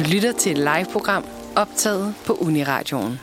Du 0.00 0.04
lytter 0.14 0.32
til 0.32 0.52
et 0.52 0.58
live-program 0.58 1.24
optaget 1.56 2.14
på 2.26 2.32
Uniradioen. 2.32 3.20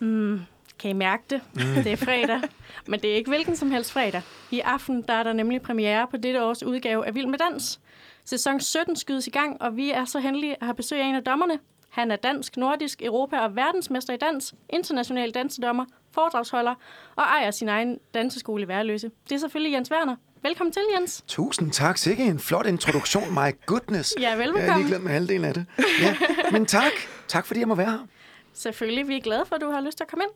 Mm, 0.00 0.40
kan 0.78 0.90
I 0.90 0.92
mærke 0.92 1.22
det? 1.30 1.40
Mm. 1.54 1.60
Det 1.60 1.92
er 1.92 1.96
fredag, 1.96 2.40
men 2.86 3.00
det 3.00 3.10
er 3.10 3.14
ikke 3.14 3.30
hvilken 3.30 3.56
som 3.56 3.70
helst 3.70 3.92
fredag. 3.92 4.22
I 4.50 4.60
aften 4.60 5.02
der 5.02 5.14
er 5.14 5.22
der 5.22 5.32
nemlig 5.32 5.62
premiere 5.62 6.06
på 6.10 6.16
dette 6.16 6.44
års 6.44 6.62
udgave 6.62 7.06
af 7.06 7.14
Vild 7.14 7.26
med 7.26 7.38
Dans. 7.38 7.80
Sæson 8.24 8.60
17 8.60 8.96
skydes 8.96 9.26
i 9.26 9.30
gang, 9.30 9.62
og 9.62 9.76
vi 9.76 9.90
er 9.90 10.04
så 10.04 10.18
heldige 10.18 10.52
at 10.52 10.62
have 10.62 10.74
besøg 10.74 11.00
af 11.00 11.06
en 11.06 11.14
af 11.14 11.24
dommerne. 11.24 11.58
Han 11.90 12.10
er 12.10 12.16
dansk, 12.16 12.56
nordisk, 12.56 13.02
Europa 13.02 13.38
og 13.38 13.56
verdensmester 13.56 14.14
i 14.14 14.16
dans, 14.16 14.54
international 14.70 15.30
dansedommer, 15.30 15.84
foredragsholder 16.10 16.74
og 17.16 17.22
ejer 17.22 17.50
sin 17.50 17.68
egen 17.68 17.98
danseskole 18.14 18.62
i 18.62 18.68
Værløse. 18.68 19.10
Det 19.28 19.34
er 19.34 19.38
selvfølgelig 19.38 19.72
Jens 19.72 19.92
Werner. 19.92 20.16
Velkommen 20.42 20.72
til, 20.72 20.82
Jens. 20.94 21.24
Tusind 21.26 21.72
tak. 21.72 21.98
Sikke 21.98 22.24
en 22.24 22.38
flot 22.38 22.66
introduktion. 22.66 23.34
My 23.34 23.66
goodness. 23.66 24.14
Ja, 24.20 24.34
velbekomme. 24.34 24.62
Jeg 24.64 24.72
har 24.72 24.78
lige 24.78 24.88
glemt 24.88 25.04
med 25.04 25.12
halvdelen 25.12 25.44
af 25.44 25.54
det. 25.54 25.66
Ja, 26.00 26.16
men 26.52 26.66
tak. 26.66 26.92
Tak, 27.28 27.46
fordi 27.46 27.60
jeg 27.60 27.68
må 27.68 27.74
være 27.74 27.90
her. 27.90 28.06
Selvfølgelig. 28.54 29.08
Vi 29.08 29.16
er 29.16 29.20
glade 29.20 29.44
for, 29.46 29.54
at 29.54 29.60
du 29.60 29.70
har 29.70 29.80
lyst 29.80 29.96
til 29.98 30.04
at 30.04 30.10
komme 30.10 30.24
ind. 30.24 30.32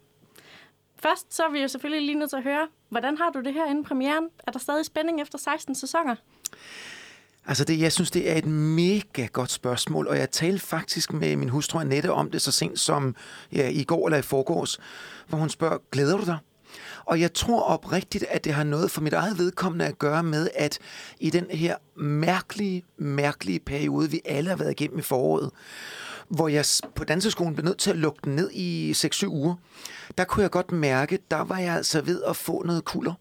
Først 1.02 1.34
så 1.34 1.42
er 1.42 1.50
vi 1.50 1.62
jo 1.62 1.68
selvfølgelig 1.68 2.06
lige 2.06 2.18
nødt 2.18 2.30
til 2.30 2.36
at 2.36 2.42
høre, 2.42 2.68
hvordan 2.88 3.16
har 3.16 3.30
du 3.30 3.40
det 3.40 3.52
her 3.52 3.66
inden 3.66 3.84
premieren? 3.84 4.24
Er 4.46 4.52
der 4.52 4.58
stadig 4.58 4.84
spænding 4.86 5.20
efter 5.20 5.38
16 5.38 5.74
sæsoner? 5.74 6.14
Altså, 7.46 7.64
det, 7.64 7.80
jeg 7.80 7.92
synes, 7.92 8.10
det 8.10 8.30
er 8.30 8.34
et 8.34 8.46
mega 8.46 9.26
godt 9.32 9.50
spørgsmål, 9.50 10.06
og 10.08 10.16
jeg 10.18 10.30
talte 10.30 10.66
faktisk 10.66 11.12
med 11.12 11.36
min 11.36 11.48
hustru 11.48 11.78
Annette 11.78 12.12
om 12.12 12.30
det 12.30 12.42
så 12.42 12.52
sent 12.52 12.80
som 12.80 13.16
ja, 13.52 13.68
i 13.68 13.84
går 13.84 14.06
eller 14.06 14.18
i 14.18 14.22
forgårs, 14.22 14.80
hvor 15.28 15.38
hun 15.38 15.48
spørger, 15.48 15.78
glæder 15.92 16.16
du 16.16 16.24
dig? 16.24 16.38
Og 17.04 17.20
jeg 17.20 17.34
tror 17.34 17.62
oprigtigt, 17.62 18.24
at 18.28 18.44
det 18.44 18.54
har 18.54 18.64
noget 18.64 18.90
for 18.90 19.00
mit 19.00 19.12
eget 19.12 19.38
vedkommende 19.38 19.84
at 19.84 19.98
gøre 19.98 20.22
med, 20.22 20.48
at 20.54 20.78
i 21.20 21.30
den 21.30 21.46
her 21.50 21.76
mærkelige, 21.96 22.84
mærkelige 22.98 23.60
periode, 23.60 24.10
vi 24.10 24.20
alle 24.24 24.50
har 24.50 24.56
været 24.56 24.70
igennem 24.70 24.98
i 24.98 25.02
foråret, 25.02 25.50
hvor 26.28 26.48
jeg 26.48 26.64
på 26.94 27.04
danseskolen 27.04 27.54
blev 27.54 27.64
nødt 27.64 27.78
til 27.78 27.90
at 27.90 27.96
lukke 27.96 28.20
den 28.24 28.36
ned 28.36 28.50
i 28.52 28.92
6-7 28.92 29.26
uger, 29.26 29.54
der 30.18 30.24
kunne 30.24 30.42
jeg 30.42 30.50
godt 30.50 30.72
mærke, 30.72 31.18
der 31.30 31.40
var 31.40 31.58
jeg 31.58 31.74
altså 31.74 32.00
ved 32.00 32.22
at 32.22 32.36
få 32.36 32.62
noget 32.62 32.84
kulder 32.84 33.14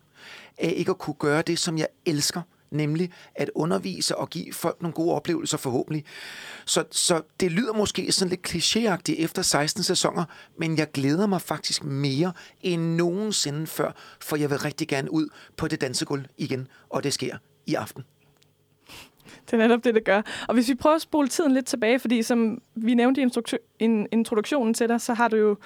af 0.58 0.74
ikke 0.78 0.90
at 0.90 0.98
kunne 0.98 1.16
gøre 1.20 1.42
det, 1.42 1.60
som 1.60 1.78
jeg 1.78 1.88
elsker, 2.06 2.42
nemlig 2.72 3.12
at 3.36 3.52
undervise 3.56 4.18
og 4.18 4.30
give 4.30 4.54
folk 4.54 4.82
nogle 4.82 4.94
gode 4.94 5.16
oplevelser 5.16 5.58
forhåbentlig. 5.58 6.06
Så, 6.66 6.84
så 6.92 7.22
det 7.40 7.52
lyder 7.52 7.74
måske 7.74 8.12
sådan 8.12 8.30
lidt 8.30 8.48
klichéagtigt 8.48 9.24
efter 9.24 9.42
16 9.42 9.84
sæsoner, 9.84 10.26
men 10.58 10.78
jeg 10.78 10.92
glæder 10.92 11.28
mig 11.28 11.42
faktisk 11.42 11.84
mere 11.84 12.34
end 12.62 12.82
nogensinde 12.82 13.68
før, 13.68 13.92
for 14.22 14.36
jeg 14.36 14.50
vil 14.50 14.58
rigtig 14.58 14.88
gerne 14.88 15.14
ud 15.14 15.28
på 15.58 15.68
det 15.68 15.82
dansegulv 15.82 16.26
igen, 16.38 16.68
og 16.90 17.04
det 17.04 17.14
sker 17.14 17.38
i 17.66 17.74
aften. 17.74 18.04
Det 19.46 19.54
er 19.54 19.58
netop 19.58 19.84
det, 19.84 19.96
det 19.96 20.04
gør. 20.04 20.22
Og 20.48 20.54
hvis 20.54 20.70
vi 20.70 20.76
prøver 20.76 20.96
at 20.96 21.02
spole 21.02 21.28
tiden 21.28 21.54
lidt 21.54 21.66
tilbage, 21.66 22.00
fordi 22.00 22.24
som 22.24 22.62
vi 22.76 22.94
nævnte 22.94 23.22
i 23.22 23.26
introduktionen 24.12 24.74
til 24.74 24.90
dig, 24.90 25.02
så 25.02 25.14
har 25.14 25.28
du 25.28 25.38
jo 25.38 25.58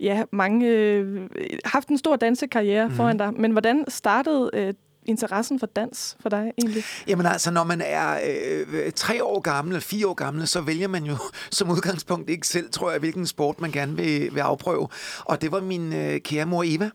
ja, 0.00 0.24
mange, 0.32 0.68
øh, 0.68 1.28
haft 1.64 1.88
en 1.88 1.98
stor 1.98 2.16
dansekarriere 2.16 2.88
mm. 2.88 2.94
foran 2.94 3.18
dig. 3.18 3.34
Men 3.34 3.50
hvordan 3.50 3.84
startede 3.88 4.50
øh, 4.54 4.74
interessen 5.06 5.58
for 5.58 5.66
dans 5.66 6.16
for 6.20 6.28
dig 6.28 6.52
egentlig? 6.58 6.84
Jamen 7.06 7.26
altså, 7.26 7.50
når 7.50 7.64
man 7.64 7.80
er 7.80 8.18
øh, 8.26 8.92
tre 8.92 9.24
år 9.24 9.40
gammel 9.40 9.80
fire 9.80 10.06
år 10.06 10.14
gammel, 10.14 10.46
så 10.46 10.60
vælger 10.60 10.88
man 10.88 11.04
jo 11.04 11.16
som 11.50 11.70
udgangspunkt 11.70 12.30
ikke 12.30 12.46
selv, 12.46 12.70
tror 12.70 12.90
jeg, 12.90 13.00
hvilken 13.00 13.26
sport 13.26 13.60
man 13.60 13.72
gerne 13.72 13.96
vil, 13.96 14.34
vil 14.34 14.40
afprøve. 14.40 14.88
Og 15.24 15.42
det 15.42 15.52
var 15.52 15.60
min 15.60 15.92
øh, 15.92 16.20
kære 16.20 16.46
mor 16.46 16.64
Eva, 16.66 16.90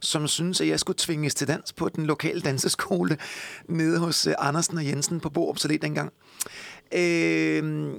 som 0.00 0.28
synes, 0.28 0.60
at 0.60 0.68
jeg 0.68 0.80
skulle 0.80 0.98
tvinges 0.98 1.34
til 1.34 1.48
dans 1.48 1.72
på 1.72 1.88
den 1.88 2.06
lokale 2.06 2.40
danseskole 2.40 3.18
nede 3.68 3.98
hos 3.98 4.26
øh, 4.26 4.34
Andersen 4.38 4.78
og 4.78 4.86
Jensen 4.86 5.20
på 5.20 5.30
Borup 5.30 5.58
Salet 5.58 5.82
dengang. 5.82 6.12
Øh, 6.92 7.90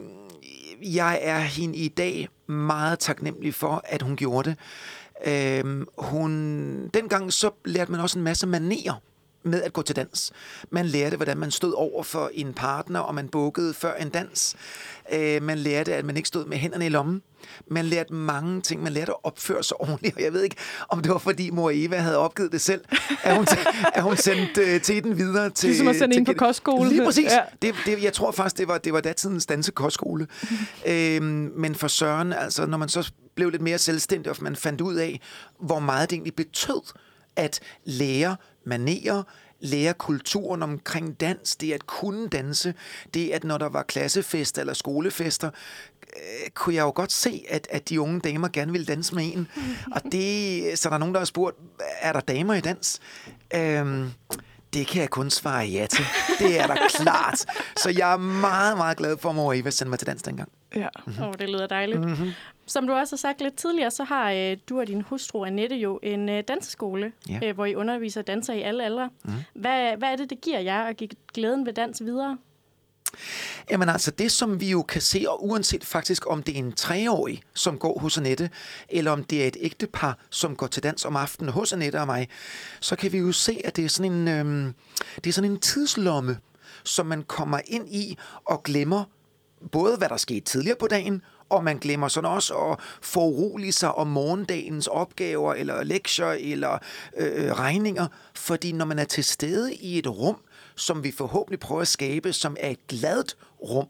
jeg 0.81 1.19
er 1.21 1.39
hende 1.39 1.77
i 1.77 1.87
dag 1.87 2.29
meget 2.47 2.99
taknemmelig 2.99 3.53
for, 3.53 3.81
at 3.85 4.01
hun 4.01 4.15
gjorde 4.15 4.49
det. 4.49 4.57
Øh, 5.25 5.85
hun, 5.97 6.87
dengang 6.87 7.33
så 7.33 7.51
lærte 7.65 7.91
man 7.91 8.01
også 8.01 8.19
en 8.19 8.23
masse 8.23 8.47
manerer 8.47 9.01
med 9.45 9.61
at 9.61 9.73
gå 9.73 9.81
til 9.81 9.95
dans. 9.95 10.31
Man 10.69 10.85
lærte, 10.85 11.15
hvordan 11.15 11.37
man 11.37 11.51
stod 11.51 11.73
over 11.73 12.03
for 12.03 12.31
en 12.33 12.53
partner, 12.53 12.99
og 12.99 13.15
man 13.15 13.27
bukkede 13.27 13.73
før 13.73 13.93
en 13.93 14.09
dans. 14.09 14.55
Øh, 15.13 15.43
man 15.43 15.57
lærte, 15.57 15.93
at 15.95 16.05
man 16.05 16.17
ikke 16.17 16.27
stod 16.27 16.45
med 16.45 16.57
hænderne 16.57 16.85
i 16.85 16.89
lommen. 16.89 17.21
Man 17.67 17.85
lærte 17.85 18.13
mange 18.13 18.61
ting. 18.61 18.83
Man 18.83 18.93
lærte 18.93 19.11
at 19.11 19.17
opføre 19.23 19.63
sig 19.63 19.81
ordentligt. 19.81 20.15
Og 20.15 20.21
jeg 20.21 20.33
ved 20.33 20.43
ikke, 20.43 20.55
om 20.89 21.01
det 21.01 21.11
var, 21.11 21.17
fordi 21.17 21.49
mor 21.49 21.71
Eva 21.73 21.97
havde 21.97 22.17
opgivet 22.17 22.51
det 22.51 22.61
selv, 22.61 22.81
at 23.23 23.35
hun, 23.35 23.47
at 23.93 24.03
hun 24.03 24.17
sendte 24.17 24.61
uh, 24.61 24.81
teten 24.81 25.17
videre 25.17 25.49
til... 25.49 25.69
Ligesom 25.69 25.87
at 25.87 25.95
sende 25.95 26.15
ind 26.15 26.25
på 26.25 26.33
kostskole. 26.33 26.89
Lige 26.89 27.05
præcis. 27.05 27.31
Ja. 27.31 27.41
Det, 27.61 27.75
det, 27.85 28.03
jeg 28.03 28.13
tror 28.13 28.31
faktisk, 28.31 28.57
det 28.57 28.67
var, 28.67 28.77
det 28.77 28.93
var 28.93 29.01
datidens 29.01 29.45
dansekostskole. 29.45 30.27
øhm, 30.85 31.51
men 31.55 31.75
for 31.75 31.87
Søren, 31.87 32.33
altså, 32.33 32.65
når 32.65 32.77
man 32.77 32.89
så 32.89 33.11
blev 33.35 33.49
lidt 33.49 33.61
mere 33.61 33.77
selvstændig, 33.77 34.31
og 34.31 34.37
man 34.41 34.55
fandt 34.55 34.81
ud 34.81 34.95
af, 34.95 35.21
hvor 35.59 35.79
meget 35.79 36.09
det 36.09 36.15
egentlig 36.15 36.35
betød 36.35 36.81
at 37.35 37.59
lære 37.83 38.35
manerer, 38.63 39.23
lære 39.59 39.93
kulturen 39.93 40.63
omkring 40.63 41.19
dans, 41.19 41.55
det 41.55 41.73
at 41.73 41.85
kunne 41.85 42.29
danse, 42.29 42.73
det 43.13 43.31
at 43.31 43.43
når 43.43 43.57
der 43.57 43.69
var 43.69 43.83
klassefester 43.83 44.61
eller 44.61 44.73
skolefester, 44.73 45.49
øh, 46.03 46.49
kunne 46.53 46.75
jeg 46.75 46.81
jo 46.81 46.91
godt 46.95 47.11
se, 47.11 47.45
at, 47.49 47.67
at 47.71 47.89
de 47.89 48.01
unge 48.01 48.19
damer 48.19 48.47
gerne 48.47 48.71
ville 48.71 48.85
danse 48.85 49.15
med 49.15 49.23
en. 49.33 49.47
Og 49.91 50.01
det, 50.11 50.79
så 50.79 50.89
der 50.89 50.95
er 50.95 50.99
nogen, 50.99 51.13
der 51.13 51.19
har 51.19 51.25
spurgt, 51.25 51.57
er 52.01 52.13
der 52.13 52.19
damer 52.19 52.53
i 52.53 52.61
dans? 52.61 52.99
Øhm, 53.55 54.11
det 54.73 54.87
kan 54.87 55.01
jeg 55.01 55.09
kun 55.09 55.29
svare 55.29 55.65
ja 55.65 55.87
til. 55.89 56.05
Det 56.39 56.59
er 56.59 56.67
da 56.67 56.75
klart. 56.89 57.45
Så 57.77 57.89
jeg 57.89 58.13
er 58.13 58.17
meget, 58.17 58.77
meget 58.77 58.97
glad 58.97 59.17
for, 59.17 59.29
at 59.29 59.35
mor 59.35 59.53
Eva 59.53 59.69
sendte 59.69 59.89
mig 59.89 59.99
til 59.99 60.07
dans 60.07 60.21
dengang. 60.21 60.49
Ja, 60.75 60.87
mm-hmm. 61.07 61.23
oh, 61.23 61.33
det 61.39 61.49
lyder 61.49 61.67
dejligt. 61.67 62.01
Mm-hmm. 62.01 62.31
Som 62.67 62.87
du 62.87 62.93
også 62.93 63.15
har 63.15 63.17
sagt 63.17 63.41
lidt 63.41 63.55
tidligere, 63.55 63.91
så 63.91 64.03
har 64.03 64.31
øh, 64.31 64.57
du 64.69 64.79
og 64.79 64.87
din 64.87 65.01
hustru 65.01 65.45
Annette 65.45 65.75
jo 65.75 65.99
en 66.03 66.29
øh, 66.29 66.43
danseskole, 66.47 67.11
ja. 67.29 67.39
øh, 67.43 67.55
hvor 67.55 67.65
I 67.65 67.75
underviser 67.75 68.21
danser 68.21 68.53
i 68.53 68.61
alle 68.61 68.85
aldre. 68.85 69.09
Mm. 69.23 69.31
Hvad, 69.53 69.97
hvad 69.97 70.09
er 70.11 70.15
det, 70.15 70.29
det 70.29 70.41
giver 70.41 70.59
jer 70.59 70.83
at 70.83 70.97
give 70.97 71.09
glæden 71.33 71.65
ved 71.65 71.73
dans 71.73 72.03
videre? 72.03 72.37
Jamen 73.71 73.89
altså, 73.89 74.11
det 74.11 74.31
som 74.31 74.59
vi 74.59 74.71
jo 74.71 74.81
kan 74.81 75.01
se, 75.01 75.25
og 75.27 75.45
uanset 75.45 75.85
faktisk 75.85 76.31
om 76.31 76.43
det 76.43 76.55
er 76.55 76.59
en 76.59 76.71
treårig, 76.71 77.41
som 77.53 77.77
går 77.77 77.99
hos 77.99 78.17
Annette, 78.17 78.49
eller 78.89 79.11
om 79.11 79.23
det 79.23 79.43
er 79.43 79.47
et 79.47 79.57
ægtepar, 79.59 80.17
som 80.29 80.55
går 80.55 80.67
til 80.67 80.83
dans 80.83 81.05
om 81.05 81.15
aftenen 81.15 81.53
hos 81.53 81.73
Annette 81.73 81.99
og 81.99 82.05
mig, 82.05 82.29
så 82.79 82.95
kan 82.95 83.11
vi 83.11 83.17
jo 83.17 83.31
se, 83.31 83.61
at 83.63 83.75
det 83.75 83.85
er 83.85 83.89
sådan 83.89 84.11
en, 84.11 84.27
øhm, 84.27 84.73
det 85.15 85.27
er 85.27 85.33
sådan 85.33 85.51
en 85.51 85.59
tidslomme, 85.59 86.37
som 86.83 87.05
man 87.05 87.23
kommer 87.23 87.59
ind 87.67 87.89
i 87.89 88.17
og 88.45 88.63
glemmer 88.63 89.03
både, 89.71 89.97
hvad 89.97 90.09
der 90.09 90.17
skete 90.17 90.41
tidligere 90.41 90.77
på 90.79 90.87
dagen, 90.87 91.21
og 91.49 91.63
man 91.63 91.77
glemmer 91.77 92.07
sådan 92.07 92.29
også 92.29 92.55
at 92.55 92.79
forurolige 93.01 93.71
sig 93.71 93.95
om 93.95 94.07
morgendagens 94.07 94.87
opgaver, 94.87 95.53
eller 95.53 95.83
lektier, 95.83 96.27
eller 96.27 96.77
øh, 97.17 97.51
regninger, 97.51 98.07
fordi 98.35 98.71
når 98.71 98.85
man 98.85 98.99
er 98.99 99.03
til 99.03 99.23
stede 99.23 99.75
i 99.75 99.99
et 99.99 100.07
rum, 100.07 100.37
som 100.75 101.03
vi 101.03 101.11
forhåbentlig 101.11 101.59
prøver 101.59 101.81
at 101.81 101.87
skabe, 101.87 102.33
som 102.33 102.57
er 102.59 102.69
et 102.69 102.87
gladt 102.87 103.37
rum, 103.61 103.87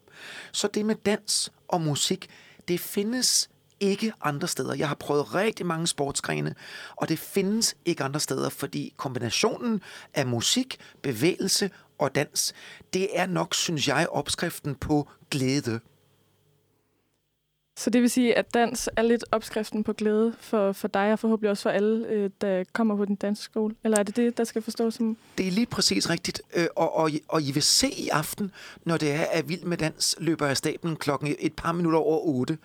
så 0.52 0.68
det 0.68 0.86
med 0.86 0.96
dans 0.96 1.52
og 1.68 1.82
musik, 1.82 2.30
det 2.68 2.80
findes 2.80 3.50
ikke 3.80 4.14
andre 4.22 4.48
steder. 4.48 4.76
Jeg 4.76 4.88
har 4.88 4.96
prøvet 4.96 5.36
rigtig 5.36 5.66
mange 5.66 5.88
sportsgrene, 5.88 6.56
og 6.96 7.10
det 7.10 7.20
findes 7.20 7.76
ikke 7.86 8.04
andre 8.04 8.20
steder, 8.20 8.50
fordi 8.50 8.94
kombinationen 8.98 9.82
af 10.14 10.28
musik, 10.28 10.78
bevægelse 11.02 11.70
og 11.98 12.16
dans, 12.16 12.54
det 12.94 13.20
er 13.20 13.26
nok, 13.26 13.54
synes 13.54 13.88
jeg, 13.88 14.08
opskriften 14.10 14.76
på 14.76 15.10
glæde. 15.32 15.80
Så 17.78 17.90
det 17.90 18.02
vil 18.02 18.10
sige, 18.10 18.38
at 18.38 18.54
dans 18.54 18.90
er 18.96 19.02
lidt 19.02 19.26
opskriften 19.32 19.84
på 19.84 19.94
glæde 19.94 20.34
for, 20.40 20.72
for 20.72 20.88
dig, 20.88 21.12
og 21.12 21.20
forhåbentlig 21.20 21.52
også 21.52 21.64
for 21.64 21.70
alle, 21.70 22.08
øh, 22.08 22.30
der 22.42 22.64
kommer 22.74 22.96
på 22.96 23.06
den 23.06 23.16
danske 23.16 23.44
skole? 23.44 23.76
Eller 23.84 23.98
er 23.98 24.04
det 24.04 24.16
det, 24.16 24.38
der 24.38 24.44
skal 24.44 24.62
forstås 24.62 24.94
som? 24.94 25.18
Det 25.38 25.48
er 25.48 25.52
lige 25.52 25.66
præcis 25.66 26.10
rigtigt. 26.10 26.42
Øh, 26.54 26.68
og, 26.76 26.96
og, 26.96 27.12
og 27.28 27.42
I 27.42 27.52
vil 27.52 27.64
se 27.64 27.88
i 27.88 28.10
aften, 28.10 28.52
når 28.84 28.98
det 28.98 29.12
er, 29.12 29.26
at 29.32 29.50
Vild 29.50 29.64
med 29.64 29.78
Dans 29.78 30.16
løber 30.20 30.48
af 30.48 30.58
staben 30.58 30.96
klokken 30.96 31.36
et 31.40 31.54
par 31.54 31.72
minutter 31.72 32.00
over 32.00 32.20
otte, 32.20 32.58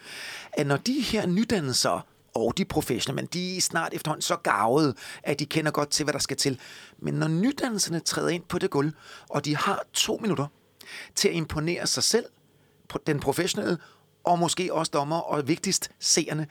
at 0.53 0.67
når 0.67 0.77
de 0.77 1.01
her 1.01 1.27
nydannelser 1.27 2.07
og 2.35 2.59
de 2.59 2.65
professionelle, 2.65 3.23
men 3.23 3.29
de 3.33 3.57
er 3.57 3.61
snart 3.61 3.95
efterhånden 3.95 4.23
så 4.23 4.37
gavede, 4.37 4.95
at 5.23 5.39
de 5.39 5.47
kender 5.47 5.71
godt 5.71 5.91
til, 5.91 6.05
hvad 6.05 6.13
der 6.13 6.19
skal 6.19 6.37
til. 6.37 6.61
Men 6.99 7.15
når 7.15 7.29
nydannelserne 7.29 8.01
træder 8.01 8.29
ind 8.29 8.43
på 8.49 8.59
det 8.59 8.71
gulv, 8.71 8.93
og 9.29 9.45
de 9.45 9.57
har 9.57 9.83
to 9.93 10.19
minutter 10.23 10.47
til 11.15 11.29
at 11.29 11.35
imponere 11.35 11.87
sig 11.87 12.03
selv, 12.03 12.25
den 13.07 13.21
professionelle 13.21 13.79
og 14.25 14.39
måske 14.39 14.75
også 14.75 14.91
dommer, 14.95 15.17
og 15.17 15.49
vigtigst 15.49 15.91
seerne, 15.99 16.47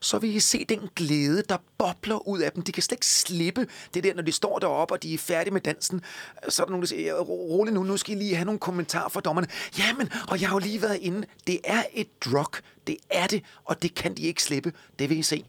så 0.00 0.18
vil 0.18 0.36
I 0.36 0.40
se 0.40 0.64
den 0.64 0.88
glæde, 0.96 1.42
der 1.48 1.56
bobler 1.78 2.28
ud 2.28 2.40
af 2.40 2.52
dem. 2.52 2.62
De 2.62 2.72
kan 2.72 2.82
slet 2.82 2.96
ikke 2.96 3.06
slippe 3.06 3.66
det 3.94 4.04
der, 4.04 4.14
når 4.14 4.22
de 4.22 4.32
står 4.32 4.58
deroppe, 4.58 4.94
og 4.94 5.02
de 5.02 5.14
er 5.14 5.18
færdige 5.18 5.52
med 5.52 5.60
dansen. 5.60 6.00
Så 6.48 6.62
er 6.62 6.66
der 6.66 6.70
nogen, 6.70 6.82
der 6.82 6.88
siger, 6.88 7.20
rolig 7.20 7.74
nu, 7.74 7.82
nu 7.82 7.96
skal 7.96 8.16
I 8.16 8.18
lige 8.18 8.34
have 8.34 8.44
nogle 8.44 8.58
kommentarer 8.58 9.08
fra 9.08 9.20
dommerne. 9.20 9.48
Jamen, 9.78 10.10
og 10.28 10.40
jeg 10.40 10.48
har 10.48 10.56
jo 10.56 10.58
lige 10.58 10.82
været 10.82 10.98
inde. 11.00 11.26
Det 11.46 11.60
er 11.64 11.82
et 11.92 12.08
drug. 12.24 12.56
Det 12.86 12.96
er 13.10 13.26
det, 13.26 13.42
og 13.64 13.82
det 13.82 13.94
kan 13.94 14.14
de 14.14 14.22
ikke 14.22 14.42
slippe. 14.42 14.72
Det 14.98 15.10
vil 15.10 15.18
I 15.18 15.22
se 15.22 15.44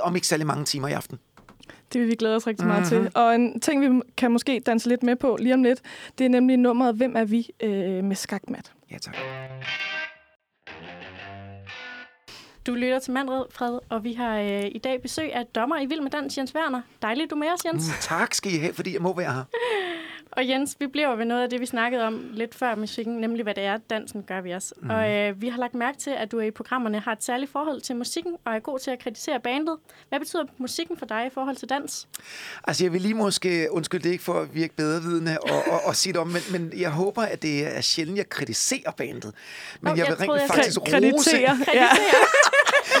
om 0.00 0.14
ikke 0.14 0.26
særlig 0.26 0.46
mange 0.46 0.64
timer 0.64 0.88
i 0.88 0.92
aften. 0.92 1.18
Det 1.92 2.00
vil 2.00 2.08
vi 2.08 2.14
glæde 2.14 2.36
os 2.36 2.46
rigtig 2.46 2.66
meget 2.66 2.92
mm-hmm. 2.92 3.04
til. 3.06 3.12
Og 3.14 3.34
en 3.34 3.60
ting, 3.60 3.80
vi 3.80 4.00
kan 4.16 4.30
måske 4.30 4.62
danse 4.66 4.88
lidt 4.88 5.02
med 5.02 5.16
på 5.16 5.36
lige 5.40 5.54
om 5.54 5.62
lidt, 5.62 5.80
det 6.18 6.24
er 6.24 6.28
nemlig 6.28 6.56
nummeret 6.56 6.94
Hvem 6.94 7.16
er 7.16 7.24
vi 7.24 7.50
øh, 7.60 8.04
med 8.04 8.16
skakmat. 8.16 8.72
Ja, 8.90 8.98
tak. 8.98 9.16
Du 12.70 12.74
lytter 12.74 12.98
til 12.98 13.12
Mandred, 13.12 13.78
og 13.88 14.04
vi 14.04 14.12
har 14.12 14.38
øh, 14.38 14.64
i 14.72 14.78
dag 14.78 15.02
besøg 15.02 15.34
af 15.34 15.46
dommer 15.46 15.80
i 15.80 15.86
Vild 15.86 16.00
med 16.00 16.10
Dans, 16.10 16.38
Jens 16.38 16.54
Werner. 16.54 16.82
Dejligt, 17.02 17.30
du 17.30 17.34
er 17.34 17.38
med 17.38 17.48
os, 17.48 17.64
Jens. 17.64 17.86
Mm, 17.88 17.94
tak 18.00 18.34
skal 18.34 18.54
I 18.54 18.56
have, 18.56 18.74
fordi 18.74 18.94
jeg 18.94 19.02
må 19.02 19.16
være 19.16 19.32
her. 19.32 19.44
Og 20.32 20.48
Jens, 20.48 20.76
vi 20.80 20.86
bliver 20.86 21.16
ved 21.16 21.24
noget 21.24 21.42
af 21.42 21.50
det, 21.50 21.60
vi 21.60 21.66
snakkede 21.66 22.02
om 22.06 22.30
lidt 22.32 22.54
før 22.54 22.74
musikken, 22.74 23.16
nemlig 23.16 23.42
hvad 23.42 23.54
det 23.54 23.64
er, 23.64 23.76
dansen 23.90 24.22
gør 24.22 24.40
ved 24.40 24.54
os. 24.54 24.74
Mm. 24.82 24.90
Og 24.90 25.10
øh, 25.12 25.42
vi 25.42 25.48
har 25.48 25.58
lagt 25.58 25.74
mærke 25.74 25.98
til, 25.98 26.10
at 26.10 26.32
du 26.32 26.40
i 26.40 26.50
programmerne 26.50 27.00
har 27.00 27.12
et 27.12 27.24
særligt 27.24 27.52
forhold 27.52 27.80
til 27.80 27.96
musikken, 27.96 28.36
og 28.44 28.54
er 28.54 28.58
god 28.58 28.78
til 28.78 28.90
at 28.90 28.98
kritisere 28.98 29.40
bandet. 29.40 29.76
Hvad 30.08 30.18
betyder 30.20 30.42
musikken 30.58 30.96
for 30.96 31.06
dig 31.06 31.26
i 31.26 31.30
forhold 31.34 31.56
til 31.56 31.68
dans? 31.68 32.08
Altså, 32.64 32.84
jeg 32.84 32.92
vil 32.92 33.00
lige 33.00 33.14
måske, 33.14 33.68
undskyld 33.70 34.02
det 34.02 34.10
ikke 34.10 34.24
for 34.24 34.40
at 34.40 34.54
virke 34.54 34.76
bedrevidende 34.76 35.38
og, 35.42 35.62
og, 35.72 35.80
og 35.84 35.96
sige 35.96 36.12
det 36.12 36.20
om, 36.20 36.26
men, 36.28 36.42
men 36.50 36.72
jeg 36.80 36.90
håber, 36.90 37.22
at 37.22 37.42
det 37.42 37.76
er 37.76 37.80
sjældent, 37.80 38.18
jeg 38.18 38.28
kritiserer 38.28 38.90
bandet. 38.90 39.24
Men 39.24 39.32
Nå, 39.80 39.90
jeg, 39.90 39.98
jeg 39.98 40.06
vil 40.06 40.16
rent 40.16 40.40
jeg 40.40 40.48
faktisk 40.48 40.74
sagde 40.74 41.12
rose... 41.12 41.30
Kreditere. 41.30 41.58
Ja. 41.74 41.88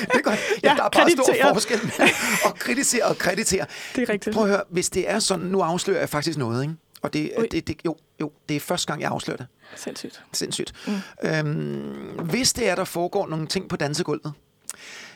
det 0.00 0.14
er 0.14 0.22
godt. 0.22 0.38
Ja, 0.62 0.68
Ja, 0.70 0.74
der 0.76 0.84
er 0.84 0.88
bare 0.88 1.10
stor 1.10 1.24
kreditere. 1.24 1.54
forskel 1.54 1.80
mellem 1.98 2.14
at 2.46 2.54
kritisere 2.54 3.04
og 3.04 3.18
kreditere. 3.18 3.66
Det 3.96 4.02
er 4.08 4.12
rigtigt. 4.12 4.34
Prøv 4.34 4.44
at 4.44 4.50
høre, 4.50 4.62
hvis 4.70 4.90
det 4.90 5.10
er 5.10 5.18
sådan, 5.18 5.46
nu 5.46 5.60
afslører 5.60 5.98
jeg 5.98 6.08
faktisk 6.08 6.38
noget, 6.38 6.62
ikke? 6.62 6.74
Og 7.02 7.12
det, 7.12 7.32
Ui. 7.38 7.46
det, 7.46 7.68
det, 7.68 7.80
jo, 7.84 7.96
jo, 8.20 8.32
det 8.48 8.56
er 8.56 8.60
første 8.60 8.86
gang, 8.86 9.00
jeg 9.00 9.10
afslører 9.10 9.36
det. 9.36 9.46
Sindssygt. 9.76 10.22
Sindssygt. 10.32 10.72
Mm. 10.86 11.28
Øhm, 11.28 12.26
hvis 12.30 12.52
det 12.52 12.68
er, 12.68 12.74
der 12.74 12.84
foregår 12.84 13.26
nogle 13.28 13.46
ting 13.46 13.68
på 13.68 13.76
dansegulvet, 13.76 14.32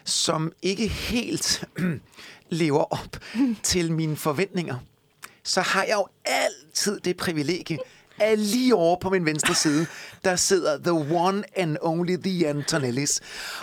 som 0.05 0.53
ikke 0.63 0.89
helt 0.89 1.65
lever 2.61 2.93
op 2.93 3.17
til 3.63 3.93
mine 3.93 4.17
forventninger, 4.17 4.77
så 5.43 5.61
har 5.61 5.83
jeg 5.83 5.95
jo 5.95 6.07
altid 6.25 7.01
det 7.01 7.17
privilegie, 7.17 7.79
er 8.19 8.35
lige 8.37 8.75
over 8.75 8.97
på 9.01 9.11
min 9.11 9.27
venstre 9.27 9.55
side, 9.55 9.87
der 10.25 10.37
sidder 10.37 10.79
the 10.79 10.93
one 11.17 11.43
and 11.57 11.77
only 11.81 12.17
the 12.17 12.49
Antonellis. 12.49 13.21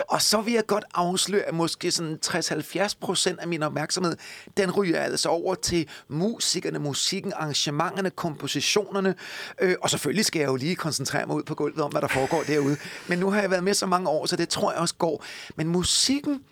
Og 0.08 0.22
så 0.22 0.40
vil 0.40 0.54
jeg 0.54 0.66
godt 0.66 0.84
afsløre, 0.94 1.42
at 1.42 1.54
måske 1.54 1.90
sådan 1.90 2.18
60-70 2.26 2.92
procent 3.00 3.40
af 3.40 3.48
min 3.48 3.62
opmærksomhed, 3.62 4.16
den 4.56 4.70
ryger 4.70 5.00
altså 5.00 5.28
over 5.28 5.54
til 5.54 5.88
musikerne, 6.08 6.78
musikken, 6.78 7.32
arrangementerne, 7.36 8.10
kompositionerne. 8.10 9.14
Øh, 9.60 9.74
og 9.82 9.90
selvfølgelig 9.90 10.24
skal 10.24 10.40
jeg 10.40 10.48
jo 10.48 10.56
lige 10.56 10.76
koncentrere 10.76 11.26
mig 11.26 11.36
ud 11.36 11.42
på 11.42 11.54
gulvet 11.54 11.80
om, 11.80 11.90
hvad 11.90 12.00
der 12.00 12.08
foregår 12.08 12.42
derude. 12.42 12.76
Men 13.08 13.18
nu 13.18 13.30
har 13.30 13.40
jeg 13.40 13.50
været 13.50 13.64
med 13.64 13.74
så 13.74 13.86
mange 13.86 14.08
år, 14.08 14.26
så 14.26 14.36
det 14.36 14.48
tror 14.48 14.72
jeg 14.72 14.80
også 14.80 14.94
går. 14.94 15.24
Men 15.56 15.68
musikken 15.68 16.42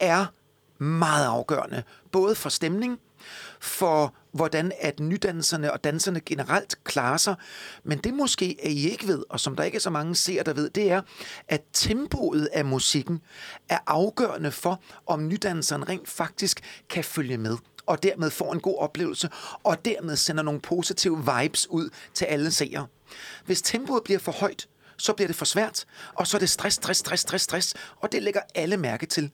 er 0.00 0.26
meget 0.78 1.26
afgørende, 1.26 1.82
både 2.12 2.34
for 2.34 2.48
stemning, 2.48 2.98
for 3.60 4.14
hvordan 4.32 4.72
at 4.80 5.00
nydanserne 5.00 5.72
og 5.72 5.84
danserne 5.84 6.20
generelt 6.20 6.84
klarer 6.84 7.16
sig. 7.16 7.34
Men 7.84 7.98
det 7.98 8.14
måske 8.14 8.66
er 8.66 8.70
I 8.70 8.90
ikke 8.90 9.06
ved, 9.06 9.22
og 9.28 9.40
som 9.40 9.56
der 9.56 9.64
ikke 9.64 9.76
er 9.76 9.80
så 9.80 9.90
mange 9.90 10.14
ser, 10.14 10.42
der 10.42 10.52
ved, 10.52 10.70
det 10.70 10.90
er, 10.90 11.02
at 11.48 11.62
tempoet 11.72 12.48
af 12.52 12.64
musikken 12.64 13.20
er 13.68 13.78
afgørende 13.86 14.50
for, 14.50 14.82
om 15.06 15.28
nydanseren 15.28 15.88
rent 15.88 16.08
faktisk 16.08 16.60
kan 16.88 17.04
følge 17.04 17.38
med 17.38 17.56
og 17.86 18.02
dermed 18.02 18.30
får 18.30 18.52
en 18.52 18.60
god 18.60 18.78
oplevelse, 18.78 19.28
og 19.62 19.84
dermed 19.84 20.16
sender 20.16 20.42
nogle 20.42 20.60
positive 20.60 21.24
vibes 21.34 21.70
ud 21.70 21.90
til 22.14 22.24
alle 22.24 22.50
seere. 22.50 22.86
Hvis 23.44 23.62
tempoet 23.62 24.04
bliver 24.04 24.18
for 24.18 24.32
højt, 24.32 24.68
så 24.96 25.12
bliver 25.12 25.26
det 25.26 25.36
for 25.36 25.44
svært, 25.44 25.84
og 26.14 26.26
så 26.26 26.36
er 26.36 26.38
det 26.38 26.50
stress, 26.50 26.76
stress, 26.76 27.00
stress, 27.00 27.22
stress, 27.22 27.44
stress, 27.44 27.74
og 27.96 28.12
det 28.12 28.22
lægger 28.22 28.40
alle 28.54 28.76
mærke 28.76 29.06
til. 29.06 29.30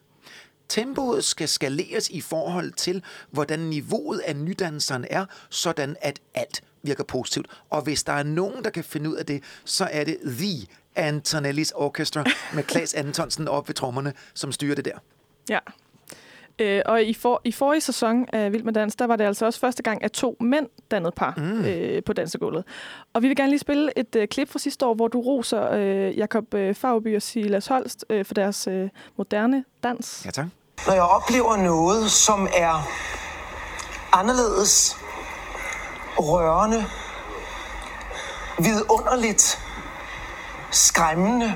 Tempoet 0.69 1.25
skal 1.25 1.49
skaleres 1.49 2.09
i 2.09 2.21
forhold 2.21 2.73
til, 2.73 3.05
hvordan 3.31 3.59
niveauet 3.59 4.19
af 4.19 4.37
nydanseren 4.37 5.07
er, 5.11 5.27
sådan 5.51 5.97
at 6.01 6.21
alt 6.35 6.63
virker 6.83 7.05
positivt. 7.05 7.47
Og 7.71 7.83
hvis 7.83 8.05
der 8.05 8.13
er 8.13 8.23
nogen, 8.23 8.65
der 8.65 8.71
kan 8.71 8.85
finde 8.85 9.11
ud 9.11 9.15
af 9.15 9.27
det, 9.27 9.43
så 9.65 9.89
er 9.93 10.05
det 10.05 10.19
The 10.25 10.67
Antonellis 10.97 11.73
Orchestra 11.73 12.25
med 12.55 12.63
Klaas 12.63 12.95
Antonsen 12.95 13.49
op 13.49 13.69
ved 13.69 13.75
trommerne, 13.75 14.13
som 14.35 14.53
styrer 14.53 14.75
det 14.75 14.85
der. 14.85 14.99
Ja. 15.49 15.59
Øh, 16.59 16.83
og 16.87 17.03
i, 17.03 17.15
for, 17.15 17.41
i 17.45 17.53
forrige 17.53 17.81
sæson 17.81 18.27
af 18.33 18.53
Vild 18.53 18.63
med 18.63 18.73
Dans, 18.73 18.97
der 18.97 19.07
var 19.07 19.17
det 19.17 19.25
altså 19.25 19.47
også 19.47 19.61
første 19.61 19.83
gang, 19.83 20.05
at 20.05 20.13
to 20.13 20.37
mænd 20.41 20.67
dannede 20.91 21.13
par 21.13 21.35
mm. 21.37 21.65
øh, 21.65 22.03
på 22.03 22.13
dansegulvet. 22.13 22.65
Og 23.15 23.23
vi 23.23 23.29
vil 23.29 23.37
gerne 23.37 23.51
lige 23.51 23.59
spille 23.59 23.99
et 23.99 24.17
øh, 24.17 24.29
klip 24.29 24.49
fra 24.49 24.59
sidste 24.59 24.87
år, 24.87 24.95
hvor 24.95 25.09
du 25.09 25.21
roser 25.21 25.73
øh, 25.73 26.19
Jakob 26.19 26.55
øh, 26.55 26.75
Fagby 26.75 27.17
og 27.17 27.23
Silas 27.23 27.67
Holst 27.67 28.05
øh, 28.11 28.25
for 28.25 28.35
deres 28.35 28.67
øh, 28.67 28.89
moderne 29.17 29.65
dans. 29.83 30.23
Ja, 30.25 30.31
tak. 30.31 30.47
Når 30.87 30.95
jeg 30.95 31.03
oplever 31.03 31.57
noget, 31.57 32.11
som 32.11 32.49
er 32.57 32.89
anderledes, 34.13 34.97
rørende, 36.19 36.85
vidunderligt, 38.59 39.59
skræmmende, 40.71 41.55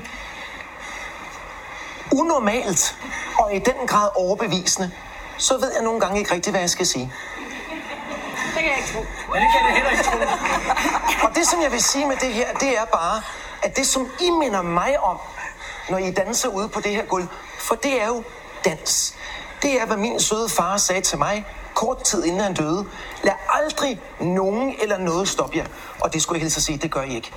unormalt 2.11 2.97
og 3.43 3.55
i 3.55 3.59
den 3.59 3.87
grad 3.87 4.09
overbevisende, 4.15 4.91
så 5.37 5.57
ved 5.57 5.71
jeg 5.75 5.83
nogle 5.83 5.99
gange 5.99 6.19
ikke 6.19 6.33
rigtigt, 6.33 6.53
hvad 6.53 6.61
jeg 6.61 6.69
skal 6.69 6.85
sige. 6.85 7.13
Det 8.55 8.61
kan 8.61 8.65
jeg 8.65 8.77
ikke 8.77 8.93
tro. 8.93 8.99
Og 11.27 11.35
det, 11.35 11.47
som 11.47 11.61
jeg 11.61 11.71
vil 11.71 11.81
sige 11.81 12.05
med 12.07 12.15
det 12.15 12.33
her, 12.33 12.53
det 12.53 12.77
er 12.77 12.85
bare, 12.85 13.21
at 13.63 13.77
det, 13.77 13.87
som 13.87 14.07
I 14.21 14.29
minder 14.29 14.61
mig 14.61 14.99
om, 14.99 15.17
når 15.89 15.97
I 15.97 16.11
danser 16.11 16.49
ude 16.49 16.69
på 16.69 16.79
det 16.81 16.91
her 16.91 17.05
gulv, 17.05 17.27
for 17.59 17.75
det 17.75 18.01
er 18.01 18.07
jo 18.07 18.23
dans. 18.65 19.15
Det 19.61 19.81
er, 19.81 19.85
hvad 19.85 19.97
min 19.97 20.19
søde 20.19 20.49
far 20.49 20.77
sagde 20.77 21.01
til 21.01 21.17
mig, 21.17 21.45
kort 21.73 22.03
tid 22.03 22.23
inden 22.23 22.41
han 22.41 22.53
døde. 22.53 22.85
Lad 23.23 23.33
aldrig 23.49 23.99
nogen 24.21 24.75
eller 24.81 24.97
noget 24.97 25.27
stoppe 25.27 25.57
jer. 25.57 25.65
Og 25.99 26.13
det 26.13 26.21
skulle 26.21 26.37
jeg 26.37 26.41
hilse 26.41 26.57
at 26.57 26.63
sige, 26.63 26.77
det 26.77 26.91
gør 26.91 27.01
I 27.01 27.15
ikke. 27.15 27.31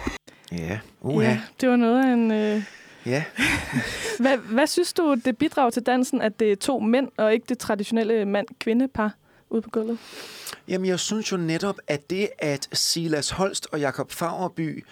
Ja, 0.52 0.78
uha. 1.00 1.28
Ja, 1.28 1.38
det 1.60 1.68
var 1.68 1.76
noget 1.76 2.04
af 2.04 2.12
en... 2.12 2.30
Øh... 2.30 2.62
Ja. 3.06 3.24
Hvad, 4.20 4.36
hvad 4.36 4.66
synes 4.66 4.92
du, 4.92 5.16
det 5.24 5.38
bidrager 5.38 5.70
til 5.70 5.82
dansen, 5.82 6.22
at 6.22 6.40
det 6.40 6.52
er 6.52 6.56
to 6.56 6.78
mænd, 6.78 7.08
og 7.16 7.32
ikke 7.32 7.46
det 7.48 7.58
traditionelle 7.58 8.24
mand-kvinde-par 8.24 9.14
ude 9.50 9.62
på 9.62 9.70
gulvet? 9.70 9.98
Jamen, 10.68 10.86
jeg 10.86 11.00
synes 11.00 11.32
jo 11.32 11.36
netop, 11.36 11.78
at 11.86 12.10
det, 12.10 12.28
at 12.38 12.68
Silas 12.72 13.30
Holst 13.30 13.66
og 13.72 13.80
Jakob 13.80 14.12
Fagerby 14.12 14.84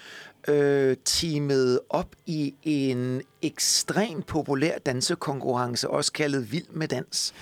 øh, 0.48 0.96
teamede 1.04 1.80
op 1.90 2.16
i 2.26 2.54
en 2.62 3.22
ekstremt 3.42 4.26
populær 4.26 4.78
dansekonkurrence, 4.78 5.90
også 5.90 6.12
kaldet 6.12 6.52
Vild 6.52 6.68
med 6.70 6.88
Dans, 6.88 7.34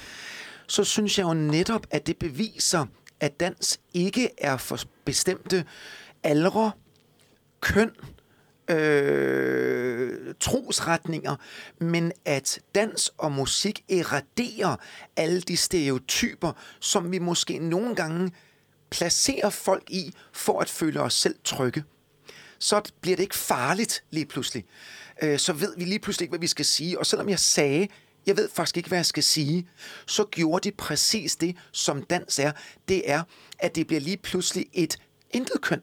så 0.66 0.84
synes 0.84 1.18
jeg 1.18 1.24
jo 1.24 1.34
netop, 1.34 1.86
at 1.90 2.06
det 2.06 2.18
beviser, 2.18 2.86
at 3.20 3.40
dans 3.40 3.80
ikke 3.94 4.28
er 4.38 4.56
for 4.56 4.78
bestemte 5.04 5.64
aldre, 6.22 6.72
køn, 7.60 7.90
øh, 7.90 8.21
øh, 8.72 10.34
trosretninger, 10.40 11.36
men 11.78 12.12
at 12.24 12.60
dans 12.74 13.10
og 13.18 13.32
musik 13.32 13.84
eraderer 13.88 14.76
alle 15.16 15.40
de 15.40 15.56
stereotyper, 15.56 16.52
som 16.80 17.12
vi 17.12 17.18
måske 17.18 17.58
nogle 17.58 17.94
gange 17.94 18.32
placerer 18.90 19.50
folk 19.50 19.90
i, 19.90 20.14
for 20.32 20.60
at 20.60 20.68
føle 20.68 21.00
os 21.00 21.14
selv 21.14 21.34
trygge. 21.44 21.84
Så 22.58 22.82
bliver 23.00 23.16
det 23.16 23.22
ikke 23.22 23.36
farligt 23.36 24.04
lige 24.10 24.26
pludselig. 24.26 24.64
Øh, 25.22 25.38
så 25.38 25.52
ved 25.52 25.74
vi 25.76 25.84
lige 25.84 25.98
pludselig 25.98 26.24
ikke, 26.24 26.30
hvad 26.30 26.40
vi 26.40 26.46
skal 26.46 26.64
sige. 26.64 26.98
Og 26.98 27.06
selvom 27.06 27.28
jeg 27.28 27.38
sagde, 27.38 27.88
jeg 28.26 28.36
ved 28.36 28.48
faktisk 28.54 28.76
ikke, 28.76 28.88
hvad 28.88 28.98
jeg 28.98 29.06
skal 29.06 29.22
sige, 29.22 29.68
så 30.06 30.24
gjorde 30.24 30.70
de 30.70 30.76
præcis 30.76 31.36
det, 31.36 31.56
som 31.72 32.02
dans 32.02 32.38
er. 32.38 32.52
Det 32.88 33.10
er, 33.10 33.22
at 33.58 33.74
det 33.74 33.86
bliver 33.86 34.00
lige 34.00 34.16
pludselig 34.16 34.66
et 34.72 34.98
intet 35.30 35.60
køn 35.60 35.80